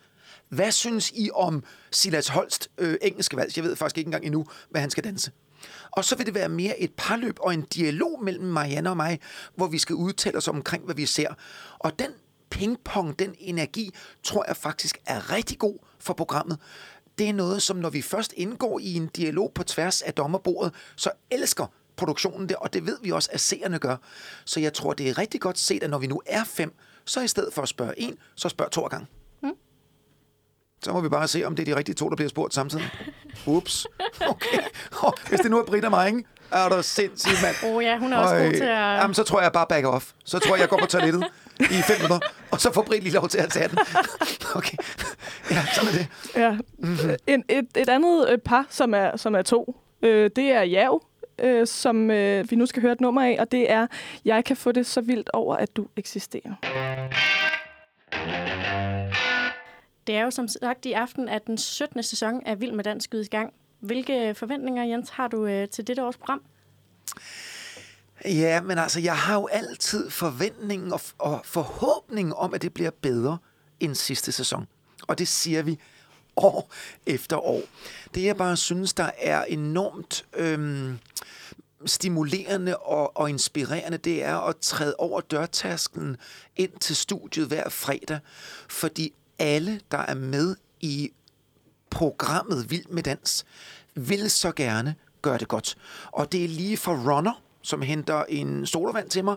hvad 0.49 0.71
synes 0.71 1.11
I 1.15 1.29
om 1.33 1.63
Silas 1.91 2.27
Holst 2.27 2.69
øh, 2.77 2.95
engelske 3.01 3.37
vals? 3.37 3.57
Jeg 3.57 3.65
ved 3.65 3.75
faktisk 3.75 3.97
ikke 3.97 4.07
engang 4.07 4.25
endnu, 4.25 4.45
hvad 4.69 4.81
han 4.81 4.89
skal 4.89 5.03
danse. 5.03 5.31
Og 5.91 6.05
så 6.05 6.15
vil 6.15 6.25
det 6.25 6.33
være 6.35 6.49
mere 6.49 6.79
et 6.79 6.91
parløb 6.97 7.37
og 7.39 7.53
en 7.53 7.61
dialog 7.61 8.23
mellem 8.23 8.45
Marianne 8.45 8.89
og 8.89 8.97
mig, 8.97 9.19
hvor 9.55 9.67
vi 9.67 9.77
skal 9.77 9.95
udtale 9.95 10.37
os 10.37 10.47
omkring, 10.47 10.85
hvad 10.85 10.95
vi 10.95 11.05
ser. 11.05 11.33
Og 11.79 11.99
den 11.99 12.11
pingpong, 12.51 13.19
den 13.19 13.35
energi, 13.39 13.93
tror 14.23 14.45
jeg 14.47 14.57
faktisk 14.57 14.97
er 15.05 15.31
rigtig 15.31 15.59
god 15.59 15.77
for 15.99 16.13
programmet. 16.13 16.59
Det 17.17 17.29
er 17.29 17.33
noget, 17.33 17.61
som 17.61 17.77
når 17.77 17.89
vi 17.89 18.01
først 18.01 18.33
indgår 18.37 18.79
i 18.79 18.93
en 18.93 19.07
dialog 19.07 19.51
på 19.55 19.63
tværs 19.63 20.01
af 20.01 20.13
dommerbordet, 20.13 20.73
så 20.95 21.11
elsker 21.31 21.65
produktionen 21.95 22.49
det, 22.49 22.55
og 22.57 22.73
det 22.73 22.85
ved 22.85 22.97
vi 23.01 23.11
også, 23.11 23.29
at 23.31 23.39
seerne 23.39 23.79
gør. 23.79 23.97
Så 24.45 24.59
jeg 24.59 24.73
tror, 24.73 24.93
det 24.93 25.09
er 25.09 25.17
rigtig 25.17 25.41
godt 25.41 25.59
set, 25.59 25.83
at 25.83 25.89
når 25.89 25.97
vi 25.97 26.07
nu 26.07 26.21
er 26.25 26.43
fem, 26.43 26.73
så 27.05 27.21
i 27.21 27.27
stedet 27.27 27.53
for 27.53 27.61
at 27.61 27.69
spørge 27.69 27.99
en, 27.99 28.17
så 28.35 28.49
spørg 28.49 28.71
to 28.71 28.81
gange. 28.81 29.07
Så 30.83 30.93
må 30.93 31.01
vi 31.01 31.09
bare 31.09 31.27
se, 31.27 31.43
om 31.43 31.55
det 31.55 31.67
er 31.67 31.73
de 31.73 31.77
rigtige 31.79 31.95
to, 31.95 32.09
der 32.09 32.15
bliver 32.15 32.29
spurgt 32.29 32.53
samtidig. 32.53 32.89
Ups. 33.45 33.87
Okay. 34.21 34.59
Oh, 35.03 35.11
hvis 35.29 35.39
det 35.39 35.51
nu 35.51 35.59
er 35.59 35.65
Britt 35.65 35.85
og 35.85 35.91
mig, 35.91 36.07
ikke? 36.07 36.23
Er 36.51 36.69
du 36.69 36.83
sindssygt, 36.83 37.41
mand. 37.43 37.55
Åh 37.65 37.75
oh, 37.75 37.83
ja, 37.83 37.97
hun 37.97 38.13
er 38.13 38.17
også 38.17 38.35
god 38.35 38.51
til 38.51 38.63
at... 38.63 38.69
Jamen, 38.69 39.13
så 39.13 39.23
tror 39.23 39.41
jeg 39.41 39.51
bare 39.51 39.65
back 39.69 39.85
off. 39.85 40.11
Så 40.25 40.39
tror 40.39 40.55
jeg, 40.55 40.61
jeg 40.61 40.69
går 40.69 40.77
på 40.77 40.85
toilettet 40.85 41.25
i 41.59 41.81
fem 41.87 41.95
minutter, 42.01 42.19
og 42.51 42.61
så 42.61 42.73
får 42.73 42.81
Britt 42.81 43.03
lige 43.03 43.13
lov 43.13 43.29
til 43.29 43.37
at 43.37 43.49
tage 43.49 43.67
den. 43.67 43.77
Okay. 44.55 44.77
Ja, 45.51 45.65
sådan 45.73 45.89
er 45.89 45.93
det. 45.93 46.07
Ja. 46.35 46.51
Mm-hmm. 46.77 47.15
En, 47.27 47.43
et, 47.49 47.67
et 47.77 47.89
andet 47.89 48.29
øh, 48.29 48.37
par, 48.37 48.65
som 48.69 48.93
er, 48.93 49.17
som 49.17 49.35
er 49.35 49.41
to, 49.41 49.75
øh, 50.01 50.29
det 50.35 50.51
er 50.51 50.61
Jav, 50.61 51.01
øh, 51.39 51.67
som 51.67 52.11
øh, 52.11 52.51
vi 52.51 52.55
nu 52.55 52.65
skal 52.65 52.81
høre 52.81 52.91
et 52.91 53.01
nummer 53.01 53.21
af, 53.21 53.37
og 53.39 53.51
det 53.51 53.71
er 53.71 53.87
Jeg 54.25 54.45
kan 54.45 54.57
få 54.57 54.71
det 54.71 54.85
så 54.85 55.01
vildt 55.01 55.29
over, 55.33 55.55
at 55.55 55.75
du 55.75 55.87
eksisterer. 55.95 56.53
Det 60.07 60.15
er 60.15 60.23
jo 60.23 60.31
som 60.31 60.47
sagt 60.47 60.85
i 60.85 60.91
aften, 60.91 61.29
at 61.29 61.47
den 61.47 61.57
17. 61.57 62.03
sæson 62.03 62.41
af 62.45 62.61
Vild 62.61 62.71
med 62.71 62.83
Dans 62.83 63.03
skydes 63.03 63.27
i 63.27 63.29
gang. 63.29 63.53
Hvilke 63.81 64.35
forventninger, 64.35 64.83
Jens, 64.83 65.09
har 65.09 65.27
du 65.27 65.45
øh, 65.45 65.69
til 65.69 65.87
dette 65.87 66.03
års 66.03 66.17
program? 66.17 66.41
Ja, 68.25 68.61
men 68.61 68.77
altså, 68.77 68.99
jeg 68.99 69.17
har 69.17 69.35
jo 69.35 69.47
altid 69.47 70.09
forventningen 70.09 70.93
og, 70.93 71.01
og 71.17 71.41
forhåbningen 71.43 72.33
om, 72.37 72.53
at 72.53 72.61
det 72.61 72.73
bliver 72.73 72.91
bedre 73.01 73.37
end 73.79 73.95
sidste 73.95 74.31
sæson. 74.31 74.67
Og 75.07 75.17
det 75.17 75.27
siger 75.27 75.61
vi 75.61 75.79
år 76.35 76.73
efter 77.05 77.37
år. 77.37 77.61
Det 78.15 78.23
jeg 78.23 78.37
bare 78.37 78.57
synes, 78.57 78.93
der 78.93 79.09
er 79.17 79.43
enormt 79.43 80.25
øhm, 80.33 80.97
stimulerende 81.85 82.77
og, 82.77 83.17
og 83.17 83.29
inspirerende, 83.29 83.97
det 83.97 84.23
er 84.23 84.37
at 84.37 84.57
træde 84.57 84.95
over 84.97 85.21
dørtasken 85.21 86.17
ind 86.55 86.71
til 86.79 86.95
studiet 86.95 87.47
hver 87.47 87.69
fredag, 87.69 88.19
fordi 88.69 89.13
alle, 89.39 89.81
der 89.91 89.97
er 89.97 90.13
med 90.13 90.55
i 90.79 91.11
programmet 91.91 92.71
Vild 92.71 92.85
med 92.89 93.03
Dans, 93.03 93.45
vil 93.95 94.31
så 94.31 94.51
gerne 94.51 94.95
gøre 95.21 95.37
det 95.37 95.47
godt. 95.47 95.77
Og 96.11 96.31
det 96.31 96.43
er 96.43 96.47
lige 96.47 96.77
fra 96.77 96.91
runner, 96.91 97.41
som 97.61 97.81
henter 97.81 98.23
en 98.29 98.65
solovand 98.65 99.09
til 99.09 99.23
mig, 99.23 99.35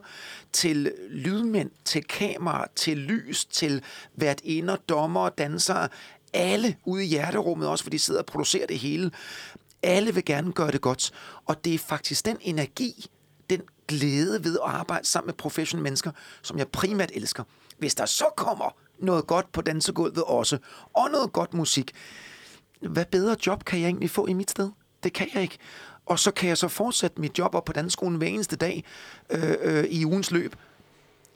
til 0.53 0.93
lydmænd, 1.11 1.71
til 1.85 2.05
kamera, 2.05 2.67
til 2.77 2.99
lys, 2.99 3.45
til 3.45 3.83
hvert 4.15 4.41
ender, 4.45 4.77
dommer, 4.77 5.29
dansere, 5.29 5.89
alle 6.33 6.77
ude 6.85 7.05
i 7.05 7.09
hjerterummet 7.09 7.69
også, 7.69 7.85
for 7.85 7.91
de 7.91 7.99
sidder 7.99 8.21
og 8.21 8.27
producerer 8.27 8.67
det 8.67 8.79
hele. 8.79 9.11
Alle 9.83 10.15
vil 10.15 10.25
gerne 10.25 10.53
gøre 10.53 10.71
det 10.71 10.81
godt, 10.81 11.13
og 11.47 11.65
det 11.65 11.75
er 11.75 11.79
faktisk 11.79 12.27
den 12.27 12.37
energi, 12.41 13.07
den 13.51 13.63
glæde 13.89 14.45
ved 14.45 14.59
at 14.65 14.71
arbejde 14.71 15.07
sammen 15.09 15.27
med 15.27 15.35
professionelle 15.35 15.83
mennesker, 15.83 16.11
som 16.43 16.59
jeg 16.59 16.69
primært 16.69 17.11
elsker. 17.15 17.45
Hvis 17.79 17.95
der 17.95 18.07
så 18.07 18.25
kommer 18.37 18.77
noget 18.99 19.27
godt 19.27 19.53
på 19.53 19.61
dansegulvet 19.61 20.25
også, 20.25 20.59
og 20.95 21.11
noget 21.11 21.33
godt 21.33 21.55
musik, 21.55 21.93
hvad 22.89 23.05
bedre 23.05 23.37
job 23.47 23.65
kan 23.65 23.81
jeg 23.81 23.87
egentlig 23.87 24.11
få 24.11 24.27
i 24.27 24.33
mit 24.33 24.51
sted? 24.51 24.71
Det 25.03 25.13
kan 25.13 25.29
jeg 25.35 25.43
ikke. 25.43 25.59
Og 26.07 26.19
så 26.19 26.31
kan 26.31 26.49
jeg 26.49 26.59
så 26.59 26.69
fortsætte 26.69 27.21
mit 27.21 27.39
job 27.39 27.55
op 27.55 27.65
på 27.65 27.73
danskolen 27.73 28.19
hver 28.19 28.27
eneste 28.27 28.57
dag 28.57 28.85
øh, 29.31 29.55
øh, 29.61 29.85
i 29.85 30.05
ugens 30.05 30.31
løb. 30.31 30.57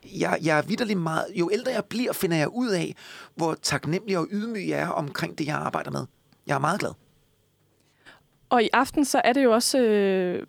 Jeg, 0.04 0.38
jeg 0.42 0.58
er 0.58 0.62
vidderlig 0.62 0.98
meget... 0.98 1.24
Jo 1.34 1.50
ældre 1.52 1.72
jeg 1.72 1.84
bliver, 1.84 2.12
finder 2.12 2.36
jeg 2.36 2.48
ud 2.48 2.68
af, 2.68 2.94
hvor 3.34 3.54
taknemmelig 3.62 4.18
og 4.18 4.26
ydmyg 4.30 4.68
jeg 4.68 4.80
er 4.80 4.88
omkring 4.88 5.38
det, 5.38 5.46
jeg 5.46 5.56
arbejder 5.56 5.90
med. 5.90 6.06
Jeg 6.46 6.54
er 6.54 6.58
meget 6.58 6.80
glad. 6.80 6.92
Og 8.50 8.62
i 8.62 8.68
aften, 8.72 9.04
så 9.04 9.20
er 9.24 9.32
det 9.32 9.44
jo 9.44 9.52
også 9.52 9.78
øh, 9.78 10.46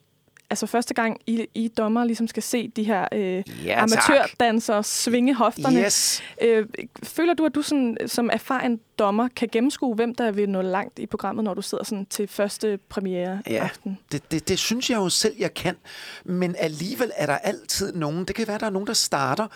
altså 0.49 0.67
første 0.67 0.93
gang, 0.93 1.17
I, 1.27 1.47
I 1.53 1.67
dommer 1.67 2.03
ligesom 2.03 2.27
skal 2.27 2.43
se 2.43 2.67
de 2.67 2.83
her 2.83 3.07
øh, 3.11 3.43
Ja, 3.65 3.83
amatørdansere 3.83 4.83
svinge 4.83 5.35
hofterne. 5.35 5.79
Yes. 5.85 6.23
Øh, 6.41 6.65
føler 7.03 7.33
du, 7.33 7.45
at 7.45 7.55
du 7.55 7.61
sådan, 7.61 7.97
som 8.07 8.29
erfaren 8.33 8.79
dommer 8.99 9.27
kan 9.35 9.49
gennemskue, 9.51 9.95
hvem 9.95 10.15
der 10.15 10.31
vil 10.31 10.49
nå 10.49 10.61
langt 10.61 10.99
i 10.99 11.05
programmet, 11.05 11.43
når 11.43 11.53
du 11.53 11.61
sidder 11.61 11.83
sådan 11.83 12.05
til 12.05 12.27
første 12.27 12.79
premiere 12.89 13.41
Ja, 13.47 13.63
aften? 13.63 13.97
det, 14.11 14.31
det, 14.31 14.47
det 14.49 14.59
synes 14.59 14.89
jeg 14.89 14.97
jo 14.97 15.09
selv, 15.09 15.35
jeg 15.39 15.53
kan. 15.53 15.75
Men 16.25 16.55
alligevel 16.59 17.11
er 17.15 17.25
der 17.25 17.37
altid 17.37 17.93
nogen, 17.93 18.25
det 18.25 18.35
kan 18.35 18.47
være, 18.47 18.59
der 18.59 18.65
er 18.65 18.69
nogen, 18.69 18.87
der 18.87 18.93
starter 18.93 19.47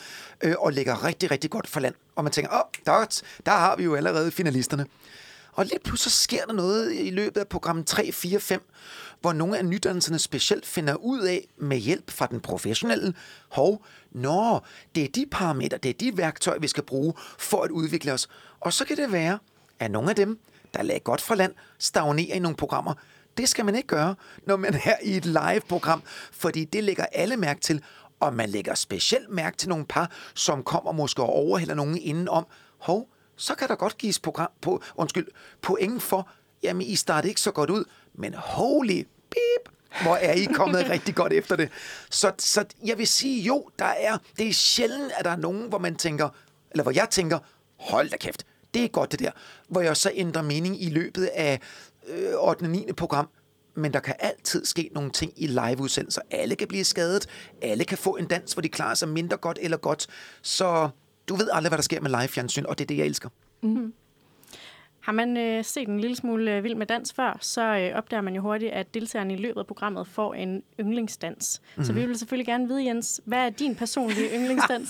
øh, 0.43 0.53
og 0.59 0.73
lægger 0.73 1.05
rigtig, 1.05 1.31
rigtig 1.31 1.49
godt 1.49 1.67
for 1.67 1.79
land. 1.79 1.93
Og 2.15 2.23
man 2.23 2.33
tænker, 2.33 2.51
åh, 2.51 2.57
oh, 2.59 2.63
der, 2.85 3.21
der 3.45 3.51
har 3.51 3.75
vi 3.75 3.83
jo 3.83 3.95
allerede 3.95 4.31
finalisterne. 4.31 4.85
Og 5.53 5.65
lige 5.65 5.79
pludselig 5.79 6.11
så 6.11 6.19
sker 6.19 6.45
der 6.45 6.53
noget 6.53 6.93
i 6.95 7.09
løbet 7.09 7.41
af 7.41 7.47
program 7.47 7.83
3, 7.83 8.11
4, 8.11 8.39
5, 8.39 8.69
hvor 9.21 9.33
nogle 9.33 9.57
af 9.57 9.65
nydannelserne 9.65 10.19
specielt 10.19 10.65
finder 10.65 10.95
ud 10.95 11.21
af, 11.21 11.47
med 11.57 11.77
hjælp 11.77 12.11
fra 12.11 12.27
den 12.27 12.39
professionelle, 12.39 13.13
hov, 13.49 13.85
nå, 14.11 14.59
det 14.95 15.03
er 15.03 15.07
de 15.07 15.25
parametre, 15.31 15.77
det 15.77 15.89
er 15.89 15.93
de 15.93 16.17
værktøjer, 16.17 16.59
vi 16.59 16.67
skal 16.67 16.83
bruge 16.83 17.13
for 17.39 17.63
at 17.63 17.71
udvikle 17.71 18.13
os. 18.13 18.27
Og 18.59 18.73
så 18.73 18.85
kan 18.85 18.97
det 18.97 19.11
være, 19.11 19.39
at 19.79 19.91
nogle 19.91 20.09
af 20.09 20.15
dem, 20.15 20.39
der 20.73 20.83
lagde 20.83 20.99
godt 20.99 21.21
fra 21.21 21.35
land, 21.35 21.53
stagnerer 21.79 22.35
i 22.35 22.39
nogle 22.39 22.57
programmer. 22.57 22.93
Det 23.37 23.49
skal 23.49 23.65
man 23.65 23.75
ikke 23.75 23.87
gøre, 23.87 24.15
når 24.47 24.57
man 24.57 24.73
er 24.73 24.95
i 25.03 25.17
et 25.17 25.25
live-program, 25.25 26.03
fordi 26.31 26.65
det 26.65 26.83
lægger 26.83 27.05
alle 27.05 27.37
mærke 27.37 27.61
til, 27.61 27.83
og 28.19 28.33
man 28.33 28.49
lægger 28.49 28.75
specielt 28.75 29.29
mærke 29.29 29.57
til 29.57 29.69
nogle 29.69 29.85
par, 29.85 30.11
som 30.33 30.63
kommer 30.63 30.91
måske 30.91 31.21
og 31.23 31.29
overhælder 31.29 31.75
nogen 31.75 31.97
indenom. 31.97 32.45
Hov, 32.77 33.09
så 33.35 33.55
kan 33.55 33.67
der 33.67 33.75
godt 33.75 33.97
gives 33.97 34.19
program 34.19 34.51
på, 34.61 34.81
undskyld, 34.95 35.27
point 35.61 36.03
for, 36.03 36.29
jamen 36.63 36.87
I 36.87 36.95
startede 36.95 37.29
ikke 37.29 37.41
så 37.41 37.51
godt 37.51 37.69
ud, 37.69 37.85
men 38.13 38.33
holy 38.33 39.07
beep, 39.29 39.75
hvor 40.01 40.15
er 40.15 40.33
I 40.33 40.45
kommet 40.45 40.89
rigtig 40.89 41.15
godt 41.15 41.33
efter 41.33 41.55
det. 41.55 41.69
Så, 42.09 42.31
så 42.37 42.65
jeg 42.85 42.97
vil 42.97 43.07
sige, 43.07 43.41
jo, 43.41 43.69
der 43.79 43.85
er, 43.85 44.17
det 44.37 44.47
er 44.47 44.53
sjældent, 44.53 45.11
at 45.17 45.25
der 45.25 45.31
er 45.31 45.35
nogen, 45.35 45.69
hvor 45.69 45.77
man 45.77 45.95
tænker, 45.95 46.29
eller 46.71 46.83
hvor 46.83 46.91
jeg 46.91 47.07
tænker, 47.09 47.39
hold 47.79 48.09
da 48.09 48.17
kæft, 48.17 48.45
det 48.73 48.83
er 48.83 48.87
godt 48.87 49.11
det 49.11 49.19
der. 49.19 49.31
Hvor 49.67 49.81
jeg 49.81 49.97
så 49.97 50.11
ændrer 50.13 50.41
mening 50.41 50.83
i 50.83 50.89
løbet 50.89 51.25
af 51.25 51.59
øh, 52.07 52.33
8. 52.39 52.63
og 52.63 52.69
9. 52.69 52.91
program. 52.97 53.29
men 53.75 53.93
der 53.93 53.99
kan 53.99 54.15
altid 54.19 54.65
ske 54.65 54.89
nogle 54.93 55.11
ting 55.11 55.33
i 55.35 55.47
liveudsendelser. 55.47 56.21
Alle 56.31 56.55
kan 56.55 56.67
blive 56.67 56.83
skadet, 56.83 57.27
alle 57.61 57.85
kan 57.85 57.97
få 57.97 58.15
en 58.15 58.27
dans, 58.27 58.53
hvor 58.53 58.61
de 58.61 58.69
klarer 58.69 58.95
sig 58.95 59.09
mindre 59.09 59.37
godt 59.37 59.59
eller 59.61 59.77
godt. 59.77 60.07
Så 60.41 60.89
du 61.29 61.35
ved 61.35 61.49
aldrig, 61.53 61.69
hvad 61.69 61.77
der 61.77 61.83
sker 61.83 62.01
med 62.01 62.09
live-fjernsyn, 62.09 62.65
og 62.65 62.77
det 62.77 62.85
er 62.85 62.87
det, 62.87 62.97
jeg 62.97 63.05
elsker. 63.05 63.29
Har 65.03 65.11
man 65.11 65.37
øh, 65.37 65.65
set 65.65 65.87
en 65.87 65.99
lille 65.99 66.15
smule 66.15 66.55
øh, 66.55 66.63
Vild 66.63 66.75
med 66.75 66.85
Dans 66.85 67.13
før, 67.13 67.37
så 67.41 67.61
øh, 67.61 67.97
opdager 67.97 68.21
man 68.21 68.35
jo 68.35 68.41
hurtigt, 68.41 68.71
at 68.71 68.93
deltagerne 68.93 69.33
i 69.33 69.37
løbet 69.37 69.59
af 69.59 69.67
programmet 69.67 70.07
får 70.07 70.33
en 70.33 70.63
yndlingsdans. 70.79 71.61
Mm. 71.77 71.83
Så 71.83 71.93
vi 71.93 72.05
vil 72.05 72.17
selvfølgelig 72.17 72.45
gerne 72.45 72.67
vide, 72.67 72.85
Jens, 72.85 73.21
hvad 73.25 73.39
er 73.39 73.49
din 73.49 73.75
personlige 73.75 74.29
yndlingsdans? 74.37 74.89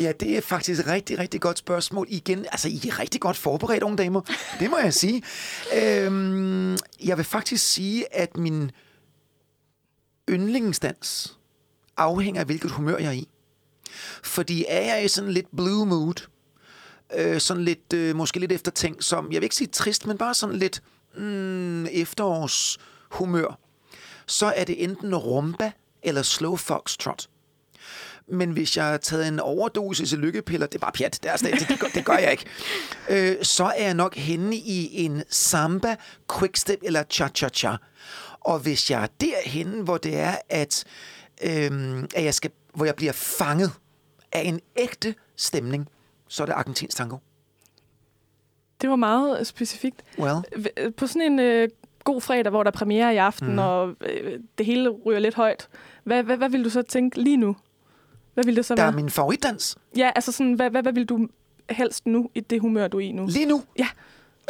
Ja, 0.00 0.12
det 0.12 0.36
er 0.36 0.40
faktisk 0.40 0.80
et 0.80 0.86
rigtig, 0.86 1.18
rigtig 1.18 1.40
godt 1.40 1.58
spørgsmål. 1.58 2.06
Igen, 2.10 2.38
altså, 2.38 2.68
I 2.68 2.88
er 2.88 2.98
rigtig 2.98 3.20
godt 3.20 3.36
forberedt, 3.36 3.82
unge 3.82 3.96
damer. 3.96 4.20
Det 4.60 4.70
må 4.70 4.78
jeg 4.78 4.94
sige. 4.94 5.22
Øhm, 5.82 6.76
jeg 7.04 7.16
vil 7.16 7.24
faktisk 7.24 7.72
sige, 7.72 8.14
at 8.16 8.36
min 8.36 8.70
yndlingsdans 10.30 11.38
afhænger 11.96 12.40
af, 12.40 12.46
hvilket 12.46 12.70
humør 12.70 12.96
jeg 12.98 13.06
er 13.06 13.12
i. 13.12 13.28
Fordi 14.22 14.64
er 14.68 14.94
jeg 14.94 15.04
i 15.04 15.08
sådan 15.08 15.32
lidt 15.32 15.56
blue 15.56 15.86
mood, 15.86 16.26
øh, 17.16 17.40
sådan 17.40 17.64
lidt, 17.64 17.92
øh, 17.94 18.16
måske 18.16 18.40
lidt 18.40 18.52
eftertænkt, 18.52 19.04
som, 19.04 19.32
jeg 19.32 19.40
vil 19.40 19.44
ikke 19.44 19.56
sige 19.56 19.68
trist, 19.68 20.06
men 20.06 20.18
bare 20.18 20.34
sådan 20.34 20.56
lidt 20.56 20.82
mm, 21.16 21.86
efterårshumør, 21.86 23.58
så 24.26 24.46
er 24.56 24.64
det 24.64 24.84
enten 24.84 25.14
rumba 25.14 25.70
eller 26.02 26.22
slow 26.22 26.56
foxtrot. 26.56 27.28
Men 28.32 28.50
hvis 28.50 28.76
jeg 28.76 28.84
har 28.84 28.96
taget 28.96 29.28
en 29.28 29.40
overdosis 29.40 30.12
af 30.12 30.20
lykkepiller, 30.20 30.66
det 30.66 30.74
er 30.74 30.78
bare 30.80 30.92
pjat, 30.92 31.18
det, 31.22 31.30
er, 31.30 31.36
det, 31.36 31.68
det, 31.68 31.80
gør, 31.80 31.88
det 31.94 32.04
gør 32.04 32.16
jeg 32.16 32.30
ikke, 32.30 32.44
øh, 33.10 33.36
så 33.42 33.64
er 33.64 33.84
jeg 33.84 33.94
nok 33.94 34.16
henne 34.16 34.56
i 34.56 35.04
en 35.04 35.22
samba, 35.30 35.96
quickstep 36.38 36.78
eller 36.82 37.02
cha-cha-cha. 37.12 37.76
Og 38.40 38.58
hvis 38.58 38.90
jeg 38.90 39.02
er 39.02 39.06
derhenne, 39.20 39.82
hvor 39.82 39.96
det 39.96 40.16
er, 40.16 40.36
at, 40.48 40.84
øh, 41.42 42.02
at 42.14 42.24
jeg 42.24 42.34
skal, 42.34 42.50
hvor 42.74 42.84
jeg 42.84 42.94
bliver 42.94 43.12
fanget 43.12 43.72
af 44.32 44.40
en 44.40 44.60
ægte 44.76 45.14
stemning, 45.36 45.88
så 46.28 46.42
er 46.42 46.46
det 46.46 46.52
argentinsk 46.52 46.96
tango. 46.96 47.16
Det 48.80 48.90
var 48.90 48.96
meget 48.96 49.46
specifikt. 49.46 50.02
Well, 50.18 50.36
V- 50.56 50.90
På 50.90 51.06
sådan 51.06 51.22
en 51.32 51.38
øh, 51.38 51.68
god 52.04 52.20
fredag, 52.20 52.50
hvor 52.50 52.62
der 52.62 52.70
er 52.70 52.74
premiere 52.74 53.14
i 53.14 53.16
aften, 53.16 53.52
mm. 53.52 53.58
og 53.58 53.94
øh, 54.00 54.40
det 54.58 54.66
hele 54.66 54.88
ryger 54.88 55.20
lidt 55.20 55.34
højt, 55.34 55.68
hvad, 56.04 56.22
hvad, 56.22 56.36
hvad 56.36 56.48
vil 56.48 56.64
du 56.64 56.70
så 56.70 56.82
tænke 56.82 57.22
lige 57.22 57.36
nu? 57.36 57.56
Hvad 58.34 58.44
vil 58.44 58.56
det 58.56 58.64
så 58.64 58.74
der 58.74 58.82
er 58.82 58.86
være? 58.86 58.96
min 58.96 59.10
favoritdans. 59.10 59.76
Ja, 59.96 60.10
altså 60.14 60.32
sådan, 60.32 60.52
hvad, 60.52 60.70
hvad, 60.70 60.82
hvad 60.82 60.92
vil 60.92 61.04
du 61.04 61.28
helst 61.70 62.06
nu, 62.06 62.30
i 62.34 62.40
det 62.40 62.60
humør, 62.60 62.88
du 62.88 62.96
er 62.96 63.00
i 63.00 63.12
nu? 63.12 63.26
Lige 63.26 63.46
nu. 63.46 63.62
Ja, 63.78 63.88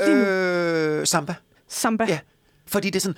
lige 0.05 0.17
nu. 0.17 0.23
Øh, 0.23 1.07
samba. 1.07 1.35
Samba. 1.69 2.05
Ja, 2.09 2.19
fordi 2.67 2.91
det 2.91 2.97
er 2.97 3.01
sådan... 3.01 3.17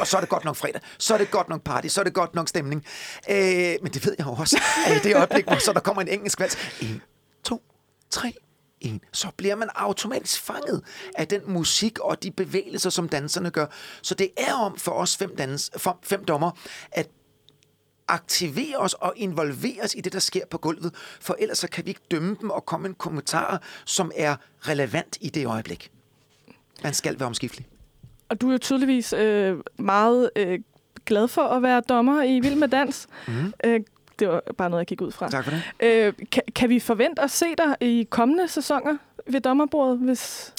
Og 0.00 0.06
så 0.06 0.16
er 0.16 0.20
det 0.20 0.28
godt 0.28 0.44
nok 0.44 0.56
fredag. 0.56 0.80
Så 0.98 1.14
er 1.14 1.18
det 1.18 1.30
godt 1.30 1.48
nok 1.48 1.62
party. 1.62 1.88
Så 1.88 2.00
er 2.00 2.04
det 2.04 2.14
godt 2.14 2.34
nok 2.34 2.48
stemning. 2.48 2.84
Øh, 3.30 3.36
men 3.82 3.92
det 3.92 4.06
ved 4.06 4.14
jeg 4.18 4.26
jo 4.26 4.32
også. 4.32 4.60
At 4.86 4.96
i 4.96 5.08
det 5.08 5.16
øjeblik, 5.16 5.44
hvor 5.44 5.58
så 5.58 5.72
der 5.72 5.80
kommer 5.80 6.02
en 6.02 6.08
engelsk 6.08 6.40
vals. 6.40 6.56
En, 6.80 7.02
to, 7.44 7.62
tre, 8.10 8.34
en. 8.80 9.00
Så 9.12 9.28
bliver 9.36 9.54
man 9.54 9.68
automatisk 9.74 10.40
fanget 10.40 10.82
af 11.14 11.28
den 11.28 11.40
musik 11.46 11.98
og 11.98 12.22
de 12.22 12.30
bevægelser, 12.30 12.90
som 12.90 13.08
danserne 13.08 13.50
gør. 13.50 13.66
Så 14.02 14.14
det 14.14 14.30
er 14.36 14.52
om 14.52 14.78
for 14.78 14.92
os 14.92 15.16
fem, 15.16 15.36
dans, 15.36 15.70
for 15.76 15.98
fem 16.02 16.24
dommer, 16.24 16.50
at 16.92 17.08
aktivere 18.08 18.76
os 18.76 18.94
og 18.94 19.12
involvere 19.16 19.82
os 19.82 19.94
i 19.94 20.00
det, 20.00 20.12
der 20.12 20.18
sker 20.18 20.46
på 20.46 20.58
gulvet, 20.58 20.94
for 21.20 21.36
ellers 21.38 21.58
så 21.58 21.68
kan 21.68 21.84
vi 21.84 21.90
ikke 21.90 22.00
dømme 22.10 22.36
dem 22.40 22.50
og 22.50 22.66
komme 22.66 22.88
en 22.88 22.94
kommentar, 22.94 23.62
som 23.84 24.12
er 24.16 24.36
relevant 24.60 25.18
i 25.20 25.28
det 25.28 25.46
øjeblik. 25.46 25.90
Man 26.82 26.94
skal 26.94 27.18
være 27.18 27.26
omskiftelig. 27.26 27.71
Og 28.32 28.40
du 28.40 28.48
er 28.48 28.52
jo 28.52 28.58
tydeligvis 28.58 29.12
øh, 29.12 29.56
meget 29.78 30.30
øh, 30.36 30.58
glad 31.06 31.28
for 31.28 31.42
at 31.42 31.62
være 31.62 31.82
dommer 31.88 32.22
i 32.22 32.40
Vild 32.40 32.54
med 32.54 32.68
Dans. 32.68 33.06
Mm. 33.28 33.52
Øh, 33.64 33.80
det 34.18 34.28
var 34.28 34.42
bare 34.58 34.70
noget, 34.70 34.80
jeg 34.80 34.86
gik 34.86 35.00
ud 35.00 35.12
fra. 35.12 35.30
Tak 35.30 35.44
for 35.44 35.50
det. 35.50 35.62
Øh, 35.80 36.12
kan, 36.32 36.42
kan 36.54 36.68
vi 36.68 36.80
forvente 36.80 37.22
at 37.22 37.30
se 37.30 37.46
dig 37.58 37.76
i 37.80 38.06
kommende 38.10 38.48
sæsoner 38.48 38.96
ved 39.26 39.40
dommerbordet, 39.40 39.98
hvis... 39.98 40.52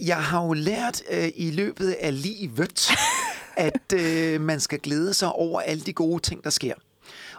Jeg 0.00 0.16
har 0.16 0.44
jo 0.44 0.52
lært 0.52 1.02
øh, 1.10 1.28
i 1.36 1.50
løbet 1.50 1.90
af 2.00 2.22
livet, 2.22 2.90
at 3.56 3.92
øh, 3.94 4.40
man 4.40 4.60
skal 4.60 4.78
glæde 4.78 5.14
sig 5.14 5.32
over 5.32 5.60
alle 5.60 5.84
de 5.84 5.92
gode 5.92 6.22
ting, 6.22 6.44
der 6.44 6.50
sker. 6.50 6.74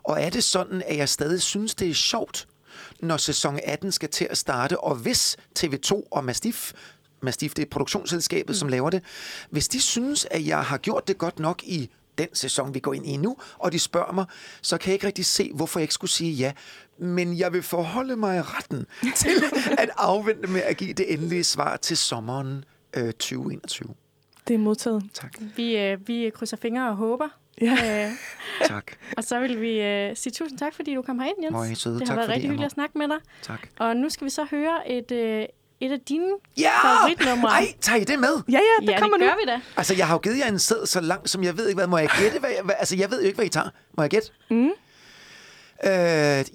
Og 0.04 0.22
er 0.22 0.30
det 0.30 0.44
sådan, 0.44 0.84
at 0.88 0.98
jeg 0.98 1.10
stadig 1.10 1.42
synes, 1.42 1.76
det 1.76 1.90
er 1.90 1.94
sjovt, 1.94 2.48
når 3.00 3.18
sæson 3.18 3.60
18 3.64 3.92
skal 3.92 4.10
til 4.10 4.28
at 4.30 4.38
starte, 4.38 4.80
og 4.80 4.96
hvis 4.96 5.38
TV2 5.60 6.08
og 6.12 6.26
Mastiff, 6.26 6.72
Mastiff 7.22 7.54
det 7.54 7.62
er 7.62 7.70
produktionsselskabet, 7.70 8.50
mm. 8.50 8.54
som 8.54 8.68
laver 8.70 8.90
det, 8.90 9.04
hvis 9.50 9.68
de 9.68 9.82
synes, 9.82 10.28
at 10.32 10.48
jeg 10.48 10.64
har 10.64 10.78
gjort 10.78 11.08
det 11.08 11.18
godt 11.18 11.40
nok 11.40 11.64
i 11.64 11.90
den 12.18 12.28
sæson, 12.34 12.74
vi 12.74 12.80
går 12.80 12.94
ind 12.94 13.06
i 13.06 13.18
nu, 13.18 13.38
og 13.58 13.72
de 13.72 13.80
spørger 13.80 14.12
mig, 14.14 14.26
så 14.62 14.78
kan 14.78 14.88
jeg 14.88 14.94
ikke 14.94 15.08
rigtig 15.08 15.26
se, 15.26 15.52
hvorfor 15.54 15.80
jeg 15.80 15.84
ikke 15.84 15.94
skulle 15.94 16.12
sige 16.12 16.32
ja. 16.34 16.52
Men 17.00 17.38
jeg 17.38 17.54
vil 17.54 17.64
forholde 17.64 18.16
mig 18.16 18.38
i 18.38 18.42
retten 18.42 18.86
til 19.16 19.30
at 19.78 19.90
afvente 19.98 20.48
med 20.48 20.62
at 20.62 20.78
give 20.78 20.94
det 20.94 21.14
endelige 21.14 21.44
svar 21.44 21.78
til 21.78 21.98
sommeren 21.98 22.66
øh, 22.94 23.14
2021. 23.14 23.90
Det 24.48 24.54
er 24.54 24.58
modtaget. 24.58 25.04
Tak. 25.14 25.38
Vi, 25.56 25.78
øh, 25.78 26.08
vi 26.08 26.32
krydser 26.36 26.58
fingre 26.58 26.90
og 26.90 26.96
håber. 26.96 27.28
Ja. 27.62 28.06
Øh, 28.08 28.12
Tak. 28.68 28.92
og 29.18 29.24
så 29.24 29.40
vil 29.40 29.62
vi 29.62 29.82
øh, 29.82 30.16
sige 30.16 30.34
tusind 30.34 30.60
tak, 30.60 30.74
fordi 30.74 30.96
du 30.96 31.02
kom 31.02 31.20
herind, 31.20 31.38
Jens. 31.44 31.56
Er 31.56 31.64
I 31.72 31.76
søde. 31.76 32.00
Det 32.00 32.08
har 32.08 32.16
Tak, 32.16 32.18
været 32.18 32.26
fordi 32.28 32.34
rigtig 32.36 32.50
hyggeligt 32.50 32.66
at 32.66 32.72
snakke 32.72 32.98
med 32.98 33.08
dig. 33.08 33.18
Tak. 33.42 33.68
Og 33.80 33.96
nu 33.96 34.10
skal 34.10 34.26
vi 34.26 34.30
så 34.30 34.46
høre 34.52 34.92
et, 34.92 35.12
øh, 35.12 35.46
et 35.80 35.92
af 35.92 36.00
dine 36.00 36.28
Ja! 36.58 36.70
favoritnumre. 36.84 37.50
Ej, 37.50 37.74
tager 37.82 38.02
I 38.02 38.04
det 38.04 38.20
med? 38.20 38.30
Ja, 38.52 38.58
ja, 38.58 38.86
det 38.86 38.92
ja, 38.94 39.00
kommer 39.00 39.18
det 39.18 39.26
nu. 39.26 39.30
gør 39.32 39.36
vi 39.46 39.52
da. 39.52 39.60
Altså, 39.78 39.94
jeg 39.98 40.08
har 40.08 40.14
jo 40.16 40.20
givet 40.20 40.38
jer 40.38 40.48
en 40.48 40.60
sæd 40.60 40.86
så 40.86 41.02
langt, 41.02 41.30
som 41.30 41.44
jeg 41.44 41.58
ved 41.58 41.68
ikke, 41.68 41.78
hvad 41.78 41.88
må 41.88 41.98
jeg 41.98 42.10
gætte? 42.20 42.40
Hvad, 42.40 42.50
hvad, 42.64 42.76
altså, 42.80 42.96
jeg 42.96 43.12
ved 43.12 43.22
jo 43.22 43.26
ikke, 43.26 43.36
hvad 43.36 43.46
I 43.46 43.50
tager. 43.50 43.70
Må 43.98 44.04
jeg 44.04 44.10
gætte? 44.10 44.28
Mm. 44.50 44.70
Øh, 45.86 45.90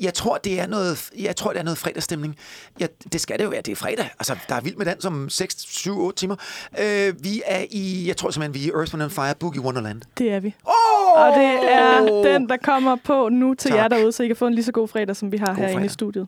jeg 0.00 0.14
tror, 0.14 0.38
det 0.38 0.60
er 0.60 0.66
noget, 0.66 1.10
jeg 1.18 1.36
tror, 1.36 1.52
det 1.52 1.58
er 1.58 1.62
noget 1.64 1.78
fredagsstemning. 1.78 2.36
Ja, 2.80 2.86
det 3.12 3.20
skal 3.20 3.38
det 3.38 3.44
jo 3.44 3.48
være. 3.48 3.60
Det 3.62 3.72
er 3.72 3.76
fredag. 3.76 4.10
Altså, 4.18 4.36
der 4.48 4.54
er 4.54 4.60
vildt 4.60 4.78
med 4.78 4.86
dans 4.86 5.04
om 5.04 5.28
6, 5.28 5.54
7, 5.58 6.00
8 6.00 6.18
timer. 6.18 6.36
Øh, 6.78 7.14
vi 7.24 7.42
er 7.46 7.64
i, 7.70 8.04
jeg 8.08 8.16
tror 8.16 8.30
simpelthen, 8.30 8.54
vi 8.62 8.68
er 8.68 8.72
i 8.72 8.78
Earth, 8.78 8.94
Wind 8.94 9.10
Fire 9.10 9.34
Boogie 9.34 9.60
Wonderland. 9.62 10.00
Det 10.18 10.32
er 10.32 10.40
vi. 10.40 10.54
Oh! 10.64 11.22
Og 11.26 11.32
det 11.38 11.72
er 11.72 12.22
den, 12.32 12.48
der 12.48 12.56
kommer 12.56 12.96
på 13.04 13.28
nu 13.28 13.54
til 13.54 13.70
Tak. 13.70 13.78
jer 13.78 13.88
derude, 13.88 14.12
så 14.12 14.22
I 14.22 14.26
kan 14.26 14.36
få 14.36 14.46
en 14.46 14.54
lige 14.54 14.64
så 14.64 14.72
god 14.72 14.88
fredag, 14.88 15.16
som 15.16 15.32
vi 15.32 15.36
har 15.36 15.46
God 15.46 15.54
herinde 15.56 15.72
i 15.72 15.76
fredag. 15.76 15.90
studiet. 15.90 16.26